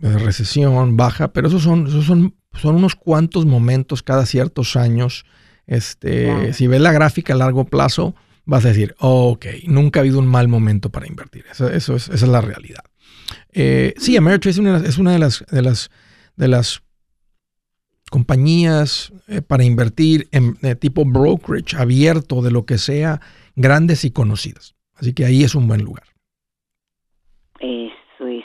[0.00, 5.26] recesión baja, pero esos son, esos son, son unos cuantos momentos cada ciertos años.
[5.66, 8.14] Este, Si ves la gráfica a largo plazo,
[8.46, 11.44] vas a decir, ok, nunca ha habido un mal momento para invertir.
[11.50, 12.84] Eso, eso es, esa es la realidad.
[13.52, 15.90] Eh, sí, Ameritrade es una, es una de las, de las,
[16.36, 16.82] de las
[18.12, 23.20] compañías eh, para invertir en tipo brokerage abierto de lo que sea,
[23.56, 24.76] grandes y conocidas.
[24.96, 26.04] Así que ahí es un buen lugar.
[27.58, 28.44] Eso es.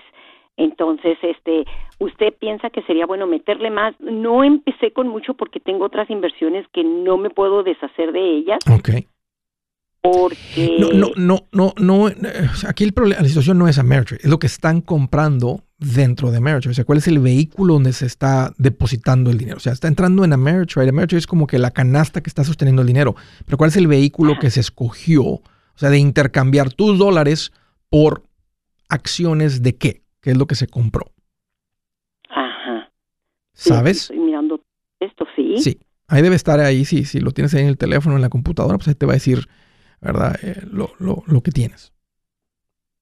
[0.56, 1.66] Entonces, este,
[2.00, 3.94] usted piensa que sería bueno meterle más.
[4.00, 8.60] No empecé con mucho porque tengo otras inversiones que no me puedo deshacer de ellas.
[8.72, 8.90] Ok.
[10.02, 12.08] Porque no, no, no, no, no.
[12.70, 16.38] Aquí el problema, la situación no es Ameritrade, es lo que están comprando dentro de
[16.38, 16.72] Ameritrade.
[16.72, 19.58] O sea, ¿cuál es el vehículo donde se está depositando el dinero?
[19.58, 20.90] O sea, está entrando en Ameritrade.
[20.90, 23.16] Ameritrade es como que la canasta que está sosteniendo el dinero.
[23.46, 25.24] Pero ¿cuál es el vehículo que se escogió?
[25.24, 25.44] O
[25.76, 27.52] sea, de intercambiar tus dólares
[27.90, 28.24] por
[28.90, 30.02] acciones de qué?
[30.22, 31.12] ¿Qué es lo que se compró?
[32.30, 32.92] Ajá.
[33.54, 34.04] ¿Sabes?
[34.04, 34.62] estoy mirando
[35.00, 35.58] esto, sí.
[35.58, 35.80] Sí.
[36.08, 38.78] Ahí debe estar ahí, sí, si lo tienes ahí en el teléfono, en la computadora,
[38.78, 39.40] pues ahí te va a decir,
[40.00, 40.40] ¿verdad?
[40.42, 41.94] Eh, lo, lo, lo que tienes.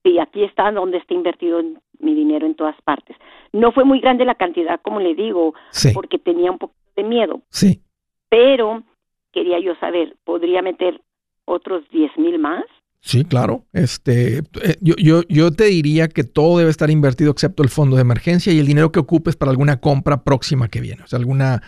[0.03, 1.59] Sí, aquí está donde está invertido
[1.99, 3.15] mi dinero en todas partes.
[3.53, 5.53] No fue muy grande la cantidad, como le digo,
[5.93, 7.41] porque tenía un poco de miedo.
[7.49, 7.81] Sí.
[8.29, 8.83] Pero
[9.31, 11.01] quería yo saber, ¿podría meter
[11.45, 12.63] otros 10 mil más?
[13.01, 13.65] Sí, claro.
[13.71, 17.97] Este, eh, yo, yo, yo te diría que todo debe estar invertido excepto el fondo
[17.97, 21.03] de emergencia y el dinero que ocupes para alguna compra próxima que viene.
[21.03, 21.61] O sea, alguna,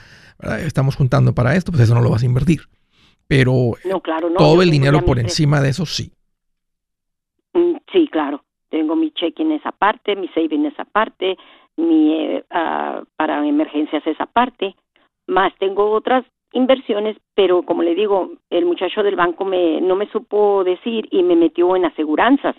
[0.65, 2.61] estamos juntando para esto, pues eso no lo vas a invertir.
[3.27, 3.73] pero
[4.37, 6.11] todo el dinero por encima de eso sí.
[7.53, 8.43] Mm, sí, claro.
[8.69, 11.37] Tengo mi cheque en esa parte, mi saving en esa parte,
[11.77, 14.75] mi eh, ah, para emergencias esa parte,
[15.27, 20.09] más tengo otras inversiones, pero como le digo, el muchacho del banco me no me
[20.09, 22.55] supo decir y me metió en aseguranzas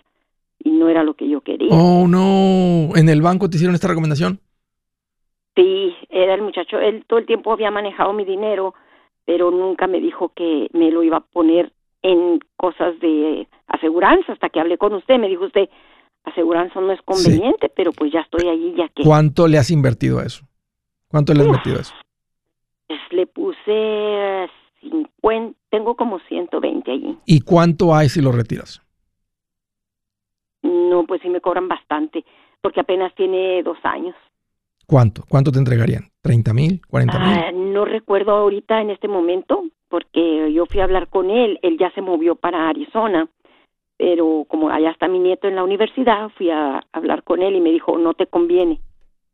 [0.63, 1.71] y no era lo que yo quería.
[1.73, 4.41] Oh, no, ¿en el banco te hicieron esta recomendación?
[5.57, 8.75] Sí, era el muchacho, él todo el tiempo había manejado mi dinero,
[9.25, 14.49] pero nunca me dijo que me lo iba a poner en cosas de aseguranza hasta
[14.51, 15.69] que hablé con usted, me dijo usted,
[16.29, 20.19] aseguranza no es conveniente, pero pues ya estoy allí ya que ¿Cuánto le has invertido
[20.19, 20.47] a eso?
[21.09, 21.95] ¿Cuánto le has metido a eso?
[22.87, 24.49] Pues le puse
[24.81, 27.19] 50, tengo como 120 allí.
[27.27, 28.83] ¿Y cuánto hay si lo retiras?
[30.63, 32.25] No, pues sí me cobran bastante,
[32.61, 34.15] porque apenas tiene dos años.
[34.87, 35.23] ¿Cuánto?
[35.29, 36.05] ¿Cuánto te entregarían?
[36.25, 36.81] ¿30 mil?
[36.91, 37.13] ¿40 mil?
[37.15, 41.77] Ah, no recuerdo ahorita en este momento, porque yo fui a hablar con él, él
[41.79, 43.29] ya se movió para Arizona,
[43.99, 47.61] pero como allá está mi nieto en la universidad, fui a hablar con él y
[47.61, 48.81] me dijo, no te conviene,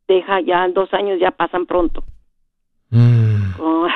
[0.07, 2.03] deja ya dos años, ya pasan pronto.
[2.89, 3.25] Mm.
[3.57, 3.87] Oh,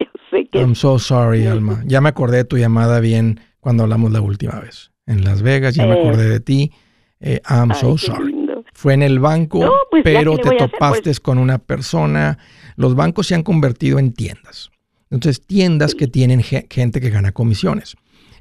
[0.00, 0.58] yo sé que...
[0.58, 1.82] I'm so sorry, Alma.
[1.84, 4.90] Ya me acordé de tu llamada bien cuando hablamos la última vez.
[5.06, 6.00] En Las Vegas, ya me eh.
[6.00, 6.72] acordé de ti.
[7.20, 8.34] Eh, I'm so sorry.
[8.72, 11.20] Fue en el banco, pues, pero te topaste pues.
[11.20, 12.38] con una persona.
[12.76, 14.70] Los bancos se han convertido en tiendas.
[15.10, 17.96] Entonces, tiendas que tienen gente que gana comisiones.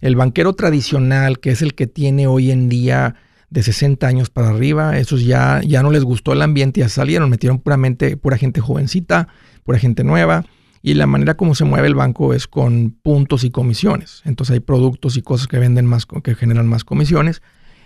[0.05, 3.15] El banquero tradicional, que es el que tiene hoy en día
[3.49, 7.27] de 60 años para arriba, esos ya, ya no les gustó el ambiente, ya salieron,
[7.27, 9.29] metieron puramente pura gente jovencita,
[9.63, 10.45] pura gente nueva.
[10.83, 14.21] Y la manera como se mueve el banco es con puntos y comisiones.
[14.25, 17.41] Entonces hay productos y cosas que venden más, que generan más comisiones.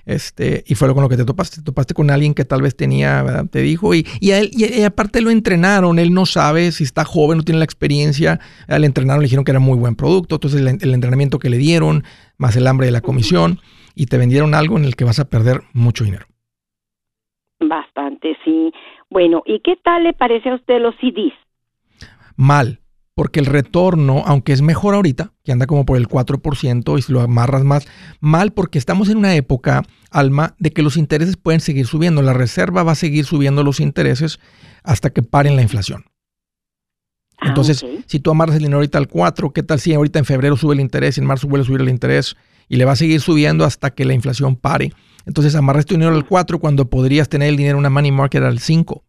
[0.05, 1.57] Este, y fue con lo que te topaste.
[1.57, 4.83] Te topaste con alguien que tal vez tenía, te dijo, y, y, a él, y,
[4.83, 5.99] aparte lo entrenaron.
[5.99, 8.39] Él no sabe si está joven, no tiene la experiencia.
[8.67, 10.35] Al entrenaron, le dijeron que era muy buen producto.
[10.35, 12.03] Entonces, el, entrenamiento que le dieron,
[12.37, 13.59] más el hambre de la comisión,
[13.95, 16.25] y te vendieron algo en el que vas a perder mucho dinero.
[17.59, 18.71] Bastante, sí.
[19.09, 21.33] Bueno, ¿y qué tal le parece a usted los CDs?
[22.35, 22.79] Mal
[23.19, 27.11] porque el retorno, aunque es mejor ahorita, que anda como por el 4% y si
[27.11, 27.85] lo amarras más,
[28.21, 32.21] mal porque estamos en una época, Alma, de que los intereses pueden seguir subiendo.
[32.21, 34.39] La reserva va a seguir subiendo los intereses
[34.83, 36.05] hasta que paren la inflación.
[37.41, 40.23] Ah, Entonces, si tú amarras el dinero ahorita al 4, ¿qué tal si ahorita en
[40.23, 42.37] febrero sube el interés y en marzo vuelve a subir el interés
[42.69, 44.93] y le va a seguir subiendo hasta que la inflación pare?
[45.25, 48.43] Entonces, amarras tu dinero al 4 cuando podrías tener el dinero en una money market
[48.43, 49.03] al 5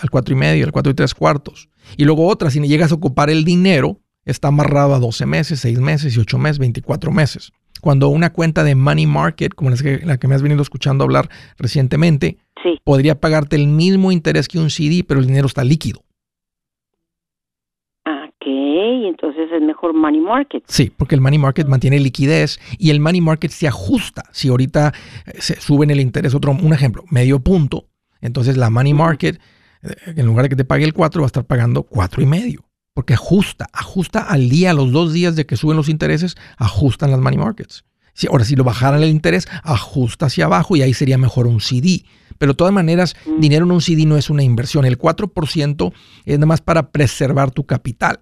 [0.00, 1.68] al cuatro y medio, al cuatro y tres cuartos.
[1.96, 5.80] Y luego otra, si llegas a ocupar el dinero, está amarrado a 12 meses, 6
[5.80, 7.52] meses y 8 meses, 24 meses.
[7.80, 11.04] Cuando una cuenta de money market, como la que, la que me has venido escuchando
[11.04, 11.28] hablar
[11.58, 12.38] recientemente,
[12.82, 16.00] podría pagarte el mismo interés que un CD, pero el dinero está líquido.
[18.06, 20.62] Ok, entonces es mejor money market.
[20.66, 24.24] Sí, porque el money market mantiene liquidez y el money market se ajusta.
[24.32, 24.92] Si ahorita
[25.26, 27.86] eh, se suben el interés, otro, un ejemplo, medio punto,
[28.22, 29.38] entonces la money market
[30.06, 32.68] en lugar de que te pague el 4, va a estar pagando cuatro y medio.
[32.94, 37.10] Porque ajusta, ajusta al día, a los dos días de que suben los intereses, ajustan
[37.10, 37.84] las money markets.
[38.14, 41.60] Si, ahora, si lo bajaran el interés, ajusta hacia abajo y ahí sería mejor un
[41.60, 42.04] CD.
[42.38, 43.40] Pero de todas maneras, mm.
[43.40, 44.84] dinero en un CD no es una inversión.
[44.84, 45.92] El 4%
[46.24, 48.20] es nada más para preservar tu capital.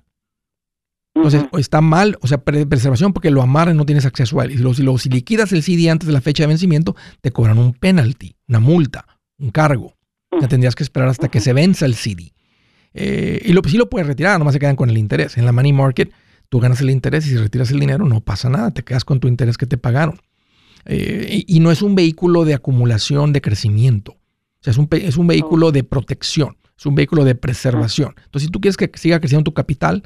[1.15, 4.53] Entonces, está mal, o sea, preservación porque lo amarran, no tienes acceso a él.
[4.53, 7.59] Y si, lo, si liquidas el CD antes de la fecha de vencimiento, te cobran
[7.59, 9.07] un penalty, una multa,
[9.39, 9.95] un cargo.
[10.41, 12.33] Ya tendrías que esperar hasta que se venza el CD.
[12.95, 15.37] Eh, y lo, sí lo puedes retirar, nomás se quedan con el interés.
[15.37, 16.13] En la money market,
[16.49, 19.21] tú ganas el interés y si retiras el dinero no pasa nada, te quedas con
[19.21, 20.21] tu interés que te pagaron.
[20.85, 24.13] Eh, y, no es un vehículo de acumulación, de crecimiento.
[24.13, 28.15] O sea, es un, es un vehículo de protección, es un vehículo de preservación.
[28.25, 30.03] Entonces, si tú quieres que siga creciendo tu capital,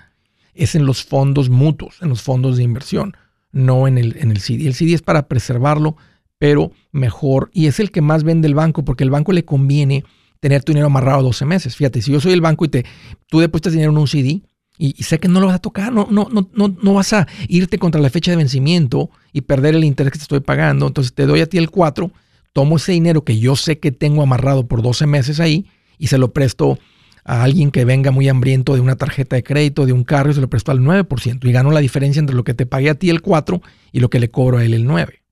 [0.54, 3.16] es en los fondos mutuos, en los fondos de inversión,
[3.52, 4.66] no en el, en el CD.
[4.66, 5.96] El CD es para preservarlo,
[6.38, 7.50] pero mejor.
[7.52, 10.04] Y es el que más vende el banco, porque el banco le conviene
[10.40, 11.76] tener tu dinero amarrado 12 meses.
[11.76, 12.84] Fíjate, si yo soy el banco y te,
[13.28, 14.42] tú depositas dinero en un CD
[14.78, 17.26] y, sé que no lo vas a tocar, no, no, no, no, no vas a
[17.48, 20.86] irte contra la fecha de vencimiento y perder el interés que te estoy pagando.
[20.86, 22.10] Entonces te doy a ti el 4,
[22.52, 25.66] tomo ese dinero que yo sé que tengo amarrado por 12 meses ahí
[25.98, 26.78] y se lo presto
[27.24, 30.34] a alguien que venga muy hambriento de una tarjeta de crédito, de un carro, y
[30.34, 32.94] se lo presto al 9% y gano la diferencia entre lo que te pagué a
[32.94, 33.60] ti el 4
[33.92, 35.25] y lo que le cobro a él el 9.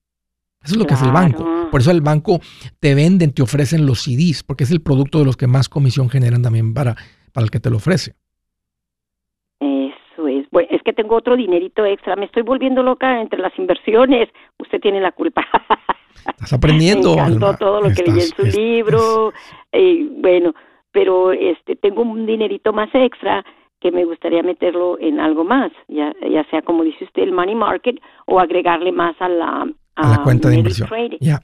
[0.64, 1.68] Eso es lo que hace el banco.
[1.70, 2.40] Por eso el banco
[2.80, 6.08] te venden, te ofrecen los CDs, porque es el producto de los que más comisión
[6.08, 6.94] generan también para,
[7.32, 8.14] para el que te lo ofrece.
[9.60, 10.46] Eso es.
[10.50, 12.16] Bueno, es que tengo otro dinerito extra.
[12.16, 14.28] Me estoy volviendo loca entre las inversiones.
[14.58, 15.44] Usted tiene la culpa.
[16.26, 17.14] Estás aprendiendo.
[17.16, 19.32] Me todo lo que leí en su libro.
[19.70, 20.54] Eh, bueno,
[20.92, 23.44] pero este tengo un dinerito más extra
[23.80, 27.54] que me gustaría meterlo en algo más, ya, ya sea como dice usted el money
[27.54, 30.88] market o agregarle más a la, a, la cuenta de inversión.
[31.20, 31.42] Ya.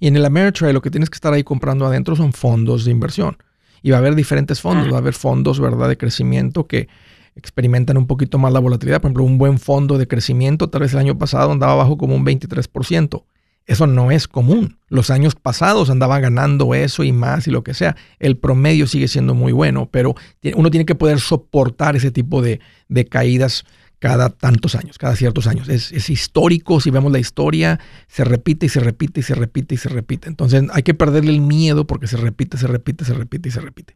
[0.00, 2.90] Y en el Ameritrade lo que tienes que estar ahí comprando adentro son fondos de
[2.90, 3.36] inversión.
[3.82, 6.88] Y va a haber diferentes fondos, va a haber fondos, ¿verdad?, de crecimiento que
[7.34, 9.00] experimentan un poquito más la volatilidad.
[9.00, 12.14] Por ejemplo, un buen fondo de crecimiento, tal vez el año pasado andaba abajo como
[12.14, 13.24] un 23%.
[13.66, 14.78] Eso no es común.
[14.88, 17.96] Los años pasados andaba ganando eso y más y lo que sea.
[18.18, 20.14] El promedio sigue siendo muy bueno, pero
[20.56, 22.60] uno tiene que poder soportar ese tipo de,
[23.08, 23.64] caídas
[24.02, 25.68] cada tantos años, cada ciertos años.
[25.68, 29.76] Es, es, histórico, si vemos la historia, se repite y se repite y se repite
[29.76, 30.28] y se repite.
[30.28, 33.60] Entonces hay que perderle el miedo porque se repite, se repite, se repite y se
[33.60, 33.94] repite.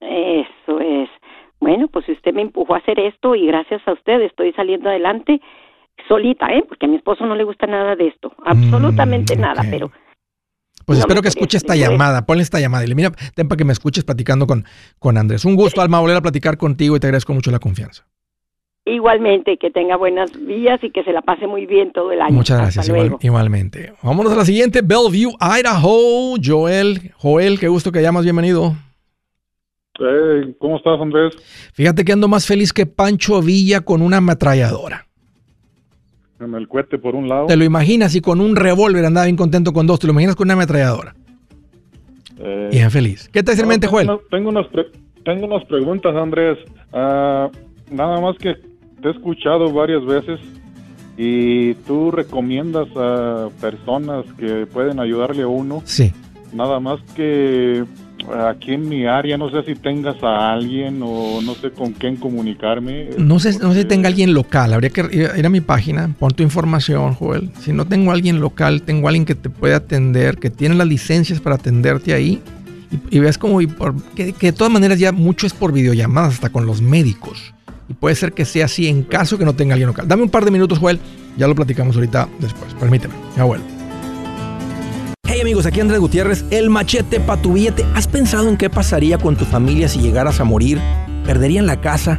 [0.00, 1.08] Eso es.
[1.58, 5.40] Bueno, pues usted me empujó a hacer esto y gracias a usted estoy saliendo adelante
[6.06, 6.64] solita, ¿eh?
[6.68, 9.90] Porque a mi esposo no le gusta nada de esto, absolutamente mm, nada, pero...
[10.86, 13.64] Pues espero que escuche esta llamada, ponle esta llamada y le mira, ten para que
[13.64, 14.64] me escuches platicando con,
[14.98, 15.44] con Andrés.
[15.44, 18.04] Un gusto, Alma, volver a platicar contigo y te agradezco mucho la confianza.
[18.84, 22.34] Igualmente, que tenga buenas vías y que se la pase muy bien todo el año.
[22.34, 22.90] Muchas gracias,
[23.20, 23.92] igualmente.
[24.02, 26.34] Vámonos a la siguiente, Bellevue, Idaho.
[26.42, 28.74] Joel, Joel, qué gusto que llamas, bienvenido.
[30.58, 31.36] ¿Cómo estás, Andrés?
[31.74, 35.06] Fíjate que ando más feliz que Pancho Villa con una ametralladora
[36.44, 37.46] en el cohete por un lado.
[37.46, 40.00] ¿Te lo imaginas y con un revólver andaba bien contento con dos?
[40.00, 41.14] ¿Te lo imaginas con una ametralladora?
[42.38, 43.28] Eh, bien feliz.
[43.32, 44.10] ¿Qué te hace en mente, Joel?
[44.30, 44.66] Tengo unas,
[45.24, 46.58] tengo unas preguntas, Andrés.
[46.92, 47.50] Ah,
[47.90, 48.56] nada más que
[49.02, 50.40] te he escuchado varias veces
[51.16, 55.82] y tú recomiendas a personas que pueden ayudarle a uno.
[55.84, 56.12] Sí.
[56.52, 57.84] Nada más que
[58.48, 62.16] aquí en mi área, no sé si tengas a alguien o no sé con quién
[62.16, 63.10] comunicarme.
[63.18, 66.32] No sé, no sé si tenga alguien local, habría que ir a mi página, pon
[66.32, 67.50] tu información, Joel.
[67.60, 71.40] Si no tengo alguien local, tengo alguien que te puede atender, que tiene las licencias
[71.40, 72.40] para atenderte ahí.
[73.10, 73.58] Y, ves como
[74.14, 77.54] que, que, de todas maneras ya mucho es por videollamadas, hasta con los médicos.
[77.88, 80.06] Y puede ser que sea así en caso que no tenga alguien local.
[80.06, 81.00] Dame un par de minutos, Joel.
[81.36, 82.74] Ya lo platicamos ahorita después.
[82.74, 83.14] Permíteme.
[83.36, 83.64] Ya vuelvo.
[85.26, 87.86] Hey amigos, aquí Andrés Gutiérrez, el machete para tu billete.
[87.94, 90.78] ¿Has pensado en qué pasaría con tu familia si llegaras a morir?
[91.24, 92.18] ¿Perderían la casa?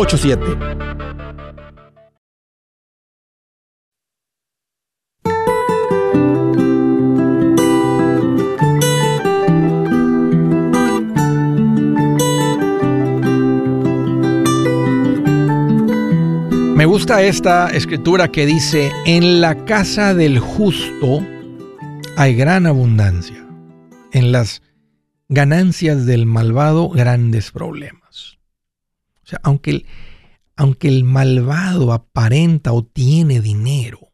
[16.75, 21.23] Me gusta esta escritura que dice, en la casa del justo
[22.17, 23.45] hay gran abundancia.
[24.13, 24.63] En las
[25.29, 28.40] ganancias del malvado, grandes problemas.
[29.43, 29.85] Aunque el,
[30.55, 34.11] aunque el malvado aparenta o tiene dinero,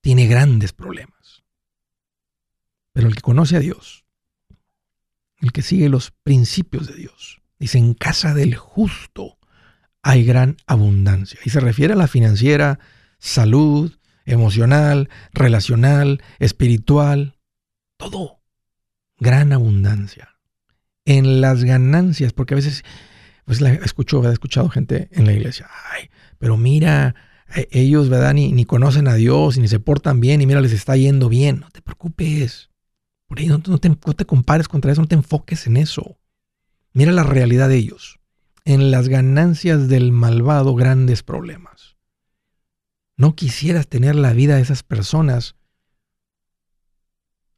[0.00, 1.44] tiene grandes problemas.
[2.92, 4.04] Pero el que conoce a Dios,
[5.40, 9.38] el que sigue los principios de Dios, dice, en casa del justo
[10.02, 11.38] hay gran abundancia.
[11.44, 12.80] Y se refiere a la financiera,
[13.18, 17.38] salud, emocional, relacional, espiritual,
[17.96, 18.40] todo.
[19.18, 20.31] Gran abundancia.
[21.04, 22.84] En las ganancias, porque a veces,
[23.44, 27.14] pues la escucho, he escuchado gente en la iglesia, ay, pero mira,
[27.54, 28.34] e, ellos, ¿verdad?
[28.34, 31.60] Ni, ni conocen a Dios, ni se portan bien, y mira, les está yendo bien.
[31.60, 32.70] No te preocupes.
[33.26, 36.18] Por ahí no, te, no te compares contra eso, no te enfoques en eso.
[36.92, 38.20] Mira la realidad de ellos.
[38.64, 41.96] En las ganancias del malvado, grandes problemas.
[43.16, 45.56] No quisieras tener la vida de esas personas,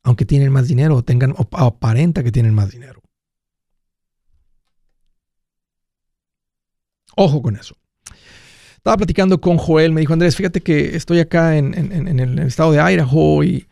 [0.02, 3.03] aunque tienen más dinero o tengan o aparenta que tienen más dinero.
[7.16, 7.76] Ojo con eso.
[8.76, 12.78] Estaba platicando con Joel, me dijo Andrés, fíjate que estoy acá en, el estado de
[12.78, 13.66] Idaho y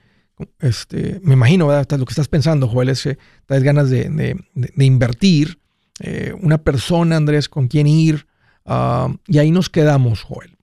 [0.59, 1.99] este, me imagino, ¿verdad?
[1.99, 4.37] Lo que estás pensando, Joel, es que tienes ganas de,
[4.79, 5.59] invertir.
[6.03, 8.25] Eh, una persona, Andrés, con quien ir.
[8.65, 10.57] Ah, y ahí nos quedamos, Joel.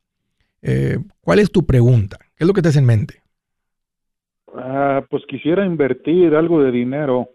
[0.62, 2.18] Eh, ¿Cuál es tu pregunta?
[2.36, 3.22] ¿Qué es lo que te hace en mente?
[4.56, 7.30] Ah, pues quisiera invertir algo de dinero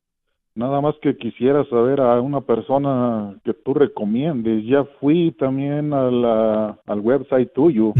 [0.56, 4.64] Nada más que quisiera saber a una persona que tú recomiendes.
[4.64, 7.92] Ya fui también a la, al website tuyo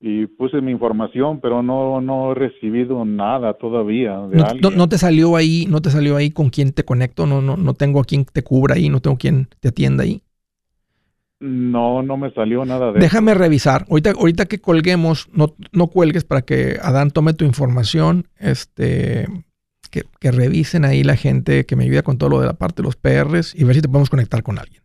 [0.00, 4.76] y puse mi información, pero no, no he recibido nada todavía de no, alguien.
[4.76, 7.74] No, te salió ahí, no te salió ahí con quién te conecto, no, no, no
[7.74, 10.20] tengo a quien te cubra ahí, no tengo quien te atienda ahí.
[11.40, 13.86] No, no me salió nada de Déjame revisar.
[13.88, 18.26] Ahorita, ahorita que colguemos, no, no cuelgues para que Adán tome tu información.
[18.38, 19.26] Este,
[19.94, 22.82] que, que, revisen ahí la gente que me ayuda con todo lo de la parte
[22.82, 24.82] de los PRs y ver si te podemos conectar con alguien.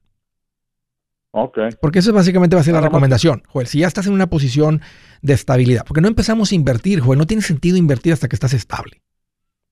[1.31, 1.57] Ok.
[1.81, 3.41] Porque eso básicamente va a ser la recomendación.
[3.47, 4.81] Joel, si ya estás en una posición
[5.23, 8.53] de estabilidad, porque no empezamos a invertir, Joel, no tiene sentido invertir hasta que estás
[8.53, 9.01] estable.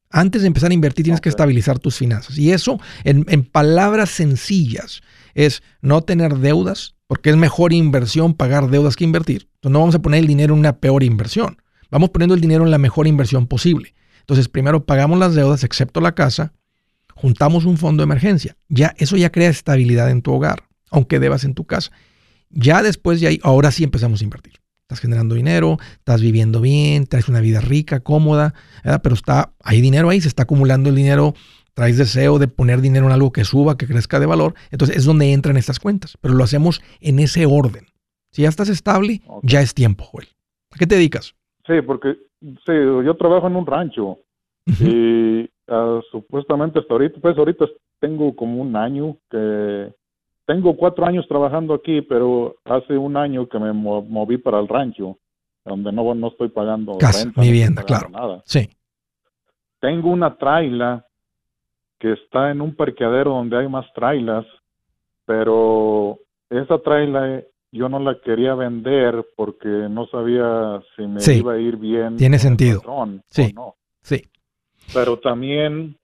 [0.10, 1.30] Antes de empezar a invertir tienes okay.
[1.30, 2.38] que estabilizar tus finanzas.
[2.38, 5.02] Y eso, en, en palabras sencillas,
[5.36, 9.50] es no tener deudas, porque es mejor inversión pagar deudas que invertir.
[9.56, 11.62] Entonces no vamos a poner el dinero en una peor inversión.
[11.92, 13.94] Vamos poniendo el dinero en la mejor inversión posible.
[14.28, 16.52] Entonces primero pagamos las deudas, excepto la casa,
[17.16, 18.58] juntamos un fondo de emergencia.
[18.68, 21.92] Ya eso ya crea estabilidad en tu hogar, aunque debas en tu casa.
[22.50, 24.60] Ya después de ahí, ahora sí empezamos a invertir.
[24.82, 28.54] Estás generando dinero, estás viviendo bien, traes una vida rica, cómoda,
[28.84, 29.02] ¿verdad?
[29.02, 31.34] pero está, hay dinero ahí, se está acumulando el dinero
[31.78, 35.06] traes deseo de poner dinero en algo que suba, que crezca de valor, entonces es
[35.06, 37.86] donde entran estas cuentas, pero lo hacemos en ese orden.
[38.32, 39.48] Si ya estás estable, okay.
[39.48, 40.28] ya es tiempo, Joel.
[40.72, 41.36] ¿A qué te dedicas?
[41.68, 42.74] Sí, porque sí,
[43.06, 44.20] yo trabajo en un rancho
[44.66, 47.66] y uh, supuestamente hasta ahorita, pues ahorita
[48.00, 49.94] tengo como un año que
[50.46, 55.18] tengo cuatro años trabajando aquí, pero hace un año que me moví para el rancho,
[55.66, 58.10] donde no, no estoy pagando Casa, renta, mi vivienda, no claro.
[58.10, 58.42] Nada.
[58.46, 58.70] Sí.
[59.80, 61.06] Tengo una traila
[62.00, 64.46] que está en un parqueadero donde hay más trailas,
[65.26, 66.20] pero
[66.50, 67.42] esa traila
[67.72, 71.40] yo no la quería vender porque no sabía si me sí.
[71.40, 72.18] iba a ir bien.
[72.18, 72.82] Tiene sentido.
[73.30, 73.54] Sí.
[73.54, 73.76] no.
[74.02, 74.24] Sí.
[74.94, 75.98] Pero también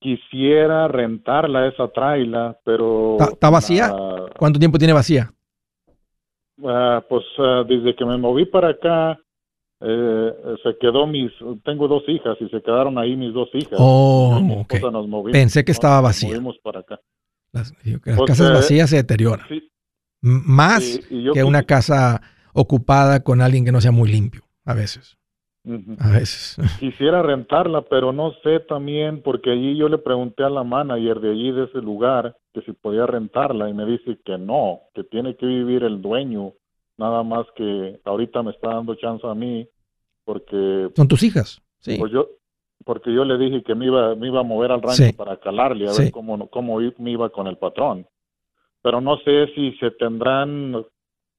[0.00, 3.16] quisiera rentarla esa traila, pero...
[3.18, 3.92] ¿Está vacía?
[3.92, 5.32] Uh, ¿Cuánto tiempo tiene vacía?
[6.60, 9.18] Uh, pues uh, desde que me moví para acá,
[9.80, 10.32] eh,
[10.62, 11.30] se quedó mis,
[11.64, 13.78] tengo dos hijas y se quedaron ahí mis dos hijas.
[13.78, 14.80] Oh, okay.
[14.80, 16.30] nos movimos, Pensé que estaba vacía.
[16.30, 17.00] Nos movimos para acá.
[17.52, 19.46] Las, las pues, casas vacías se deterioran.
[19.48, 19.70] Sí,
[20.20, 22.20] Más y que una casa
[22.52, 25.16] ocupada con alguien que no sea muy limpio, a veces.
[25.64, 25.96] Uh -huh.
[25.98, 26.56] A veces.
[26.80, 31.30] Quisiera rentarla, pero no sé también, porque allí yo le pregunté a la manager de
[31.30, 35.36] allí, de ese lugar, que si podía rentarla y me dice que no, que tiene
[35.36, 36.54] que vivir el dueño
[36.98, 39.66] nada más que ahorita me está dando chance a mí
[40.24, 42.28] porque son tus hijas sí pues yo
[42.84, 45.12] porque yo le dije que me iba me iba a mover al rancho sí.
[45.12, 46.02] para calarle a sí.
[46.04, 48.06] ver cómo cómo me iba con el patrón
[48.82, 50.84] pero no sé si se tendrán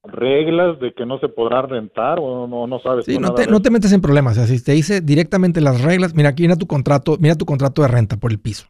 [0.02, 3.60] reglas de que no se podrá rentar o no no sabes sí, no te, no
[3.60, 6.14] te metes en problemas o sea, si te dice directamente las reglas.
[6.14, 8.66] Mira aquí mira tu contrato mira tu contrato de renta por el piso.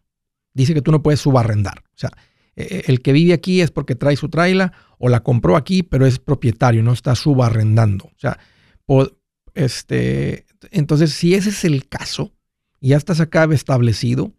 [0.52, 1.78] Dice que tú no puedes subarrendar.
[1.94, 2.10] O sea
[2.56, 6.18] el que vive aquí es porque trae su traila o la compró aquí, pero es
[6.18, 8.06] propietario, no está subarrendando.
[8.06, 8.38] O sea,
[8.86, 9.16] por,
[9.54, 12.32] este, entonces si ese es el caso
[12.80, 14.32] y ya estás acá establecido,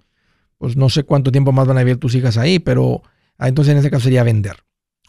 [0.58, 3.02] pues no sé cuánto tiempo más van a vivir tus hijas ahí, pero
[3.42, 4.58] ah, entonces en ese caso sería vender.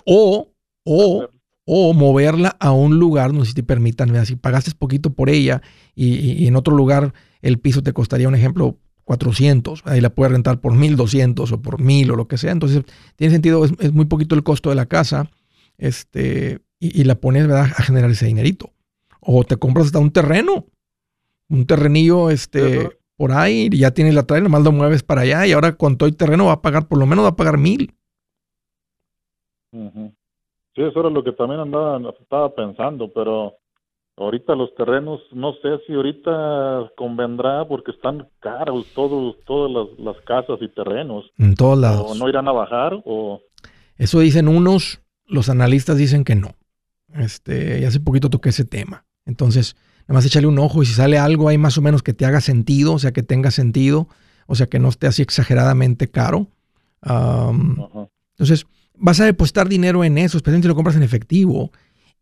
[0.05, 0.53] O,
[0.85, 1.29] o,
[1.65, 5.63] o moverla a un lugar donde si te permitan, mira, si pagaste poquito por ella
[5.95, 10.61] y, en otro lugar el piso te costaría, un ejemplo, 400, ahí la puedes rentar
[10.61, 12.53] por 1200 o por 1000 o lo que sea.
[12.53, 12.85] Entonces,
[13.17, 15.29] tiene sentido, es, es muy poquito el costo de la casa
[15.77, 17.71] este, y, y, la pones ¿verdad?
[17.77, 18.73] a generar ese dinerito.
[19.21, 20.67] O te compras hasta un terreno,
[21.49, 25.47] un terrenillo este, por ahí, y ya tienes la traila, nomás lo mueves para allá
[25.47, 27.59] y ahora con todo el terreno va a pagar, por lo menos va a pagar
[27.59, 27.95] mil.
[29.73, 30.15] Uh -huh.
[30.75, 33.57] Sí, eso era lo que también andaba, estaba pensando, pero
[34.17, 40.25] Ahorita los terrenos, no sé si ahorita convendrá porque están caros todos, todas las, las
[40.25, 41.25] casas y terrenos.
[41.39, 42.11] En todos lados.
[42.11, 43.01] ¿O no irán a bajar?
[43.07, 43.41] O...
[43.97, 46.55] Eso dicen unos, los analistas dicen que no.
[47.15, 49.07] Este, y hace poquito toqué ese tema.
[49.25, 52.13] Entonces, nada más échale un ojo y si sale algo ahí más o menos que
[52.13, 54.09] te haga sentido, o sea, que tenga sentido,
[54.47, 56.49] o sea, que no esté así exageradamente caro.
[57.03, 58.11] Um, uh -huh.
[58.33, 58.67] Entonces,
[58.97, 61.73] vas a depositar dinero en eso, especialmente si lo compras en efectivo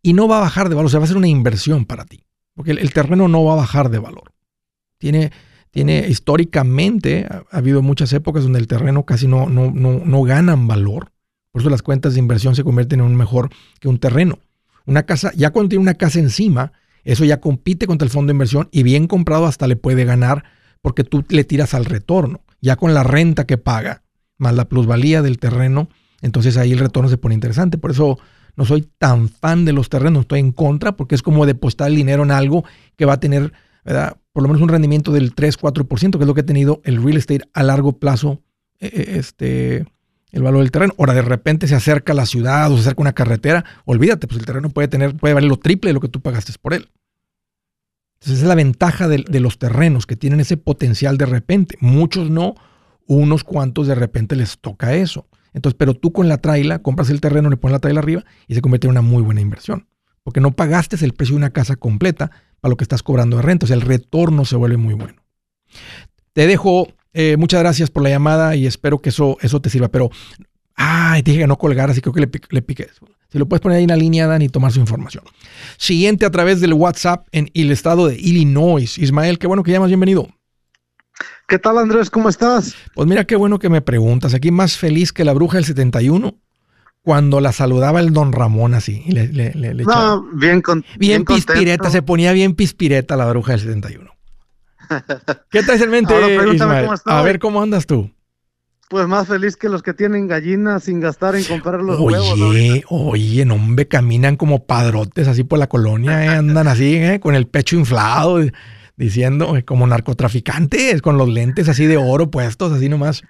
[0.02, 2.04] y no va a bajar de valor, o sea, va a ser una inversión para
[2.04, 4.32] ti, porque el, terreno no va a bajar de valor.
[4.98, 5.30] Tiene,
[5.70, 10.22] tiene históricamente, ha, ha, habido muchas épocas donde el terreno casi no, no, no, no
[10.22, 11.12] ganan valor,
[11.52, 13.50] por eso las cuentas de inversión se convierten en un mejor
[13.80, 14.38] que un terreno.
[14.86, 16.72] Una casa, ya cuando tiene una casa encima,
[17.04, 20.44] eso ya compite contra el fondo de inversión y bien comprado hasta le puede ganar
[20.82, 22.42] porque tú le tiras al retorno.
[22.60, 24.02] Ya con la renta que paga,
[24.38, 25.88] más la plusvalía del terreno,
[26.22, 27.78] entonces ahí el retorno se pone interesante.
[27.78, 28.18] Por eso
[28.56, 31.96] no soy tan fan de los terrenos, estoy en contra porque es como depositar el
[31.96, 32.64] dinero en algo
[32.96, 33.52] que va a tener,
[33.84, 34.16] ¿verdad?
[34.32, 37.16] por lo menos un rendimiento del 3-4%, que es lo que ha tenido el real
[37.16, 38.42] estate a largo plazo
[38.78, 39.86] eh, este,
[40.32, 40.94] el valor del terreno.
[40.98, 44.38] Ahora de repente se acerca a la ciudad o se acerca una carretera, olvídate, pues
[44.38, 46.88] el terreno puede tener, puede valer lo triple de lo que tú pagaste por él.
[48.20, 51.76] Entonces esa es la ventaja de, los terrenos que tienen ese potencial de repente.
[51.80, 52.54] Muchos no,
[53.06, 55.26] unos cuantos de repente les toca eso.
[55.52, 58.54] Entonces, pero tú con la traila compras el terreno, le pones la traila arriba y
[58.54, 59.86] se convierte en una muy buena inversión.
[60.22, 62.30] Porque no pagaste el precio de una casa completa
[62.60, 63.64] para lo que estás cobrando de renta.
[63.64, 65.14] O sea, el retorno se vuelve muy bueno.
[66.32, 69.88] Te dejo, eh, muchas gracias por la llamada y espero que eso, eso te sirva.
[69.88, 70.10] Pero,
[70.74, 73.00] ay, dije que no colgar, así creo que le, le piques.
[73.30, 75.24] Si lo puedes poner ahí en la línea, Dan, y tomar su información.
[75.78, 78.98] Siguiente a través del WhatsApp en el estado de Illinois.
[78.98, 80.28] Ismael, qué bueno que llamas, bienvenido.
[81.50, 82.10] ¿Qué tal, Andrés?
[82.10, 82.76] ¿Cómo estás?
[82.94, 84.34] Pues mira qué bueno que me preguntas.
[84.34, 86.38] Aquí más feliz que la bruja del 71
[87.02, 89.02] cuando la saludaba el don Ramón así.
[89.08, 93.50] le, le, le, no, bien, con, bien, bien pispireta, se ponía bien pispireta la bruja
[93.50, 94.12] del 71.
[95.50, 96.14] ¿Qué traes en mente,
[96.54, 96.88] Ismael?
[97.04, 98.12] A ver, ¿cómo andas tú?
[98.88, 102.40] Pues más feliz que los que tienen gallinas sin gastar en comprar los oye, huevos.
[102.40, 106.28] Oye, oye, no, hombre, caminan como padrotes así por la colonia, ¿eh?
[106.28, 107.18] andan así, ¿eh?
[107.18, 108.38] con el pecho inflado,
[109.00, 113.22] diciendo, eh, como narcotraficantes, con los lentes así de oro puestos, así nomás.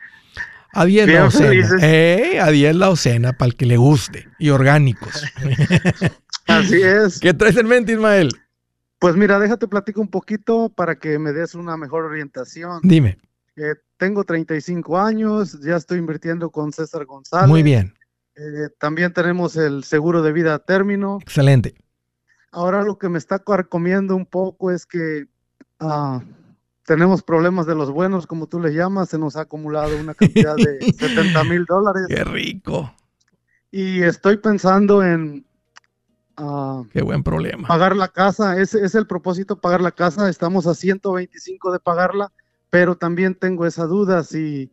[0.72, 1.78] A 10 la docena.
[1.80, 4.28] Eh, a 10 la docena para el que le guste.
[4.38, 5.24] Y orgánicos.
[6.46, 7.20] Así es.
[7.20, 8.30] ¿Qué traes en mente, Ismael?
[8.98, 12.80] Pues mira, déjate platico un poquito para que me des una mejor orientación.
[12.82, 13.18] Dime.
[13.56, 17.48] Eh, tengo 35 años, ya estoy invirtiendo con César González.
[17.48, 17.94] Muy bien.
[18.34, 21.18] Eh, también tenemos el seguro de vida a término.
[21.22, 21.74] Excelente.
[22.50, 25.26] Ahora lo que me está carcomiendo un poco es que
[25.80, 26.22] ah,
[26.84, 30.56] tenemos problemas de los buenos, como tú le llamas, se nos ha acumulado una cantidad
[30.56, 32.02] de 70 mil dólares.
[32.08, 32.92] Qué rico.
[33.70, 35.46] Y estoy pensando en...
[36.38, 37.68] Uh, Qué buen problema.
[37.68, 40.28] Pagar la casa, ese es el propósito, pagar la casa.
[40.28, 42.32] Estamos a 125 de pagarla,
[42.70, 44.70] pero también tengo esa duda si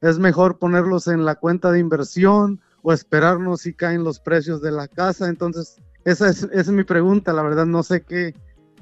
[0.00, 4.70] es mejor ponerlos en la cuenta de inversión o esperarnos si caen los precios de
[4.70, 5.28] la casa.
[5.28, 8.34] Entonces, esa es, esa es mi pregunta, la verdad no sé qué,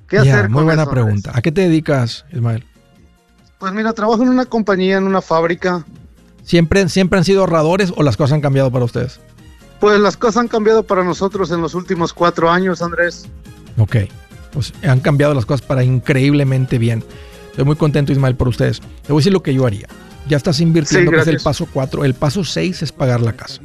[0.09, 0.51] qué yeah, hacer.
[0.51, 1.33] Muy buena eso, pregunta.
[1.35, 2.65] ¿A qué te dedicas, Ismael?
[3.59, 5.85] Pues mira, trabajo en una compañía, en una fábrica.
[6.43, 9.21] ¿Siempre, ¿Siempre han sido ahorradores o las cosas han cambiado para ustedes?
[9.81, 13.27] Pues las cosas han cambiado para nosotros en los últimos cuatro años, Andrés.
[13.77, 13.97] Ok,
[14.53, 17.05] pues han cambiado las cosas para increíblemente bien.
[17.51, 18.81] Estoy muy contento, Ismael, por ustedes.
[18.81, 19.89] Te voy a decir lo que yo haría.
[20.29, 22.05] Ya estás invirtiendo, Sí, que es el paso 4.
[22.05, 23.61] El paso 6 es pagar la casa.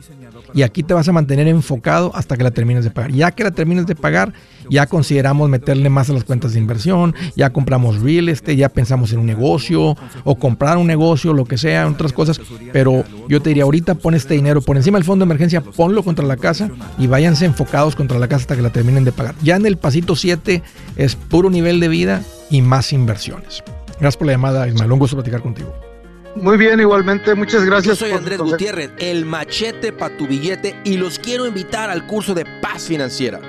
[0.53, 3.11] Y aquí te vas a mantener enfocado hasta que la termines de pagar.
[3.11, 4.33] Ya que la termines de pagar,
[4.69, 9.11] ya consideramos meterle más a las cuentas de inversión, ya compramos real estate, ya pensamos
[9.13, 12.39] en un negocio o comprar un negocio, lo que sea, otras cosas.
[12.71, 16.03] Pero yo te diría, ahorita pon este dinero por encima del fondo de emergencia, ponlo
[16.03, 19.35] contra la casa y váyanse enfocados contra la casa hasta que la terminen de pagar.
[19.41, 20.61] Ya en el pasito 7
[20.95, 23.63] es puro nivel de vida y más inversiones.
[23.99, 24.91] Gracias por la llamada, Ismael.
[24.91, 25.92] Un gusto platicar contigo.
[26.35, 27.99] Muy bien, igualmente, muchas Yo gracias.
[27.99, 28.39] soy por Andrés.
[28.39, 33.39] Gutiérrez, el machete para tu billete y los quiero invitar al curso de paz financiera.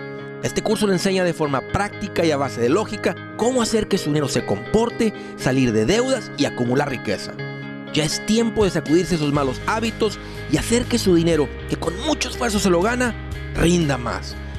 [0.42, 3.96] Este curso le enseña de forma práctica y a base de lógica cómo hacer que
[3.96, 7.32] su dinero se comporte, salir de deudas y acumular riqueza.
[7.94, 10.18] Ya es tiempo de sacudirse esos malos hábitos
[10.50, 13.14] y hacer que su dinero, que con mucho esfuerzo se lo gana,
[13.54, 14.36] rinda más.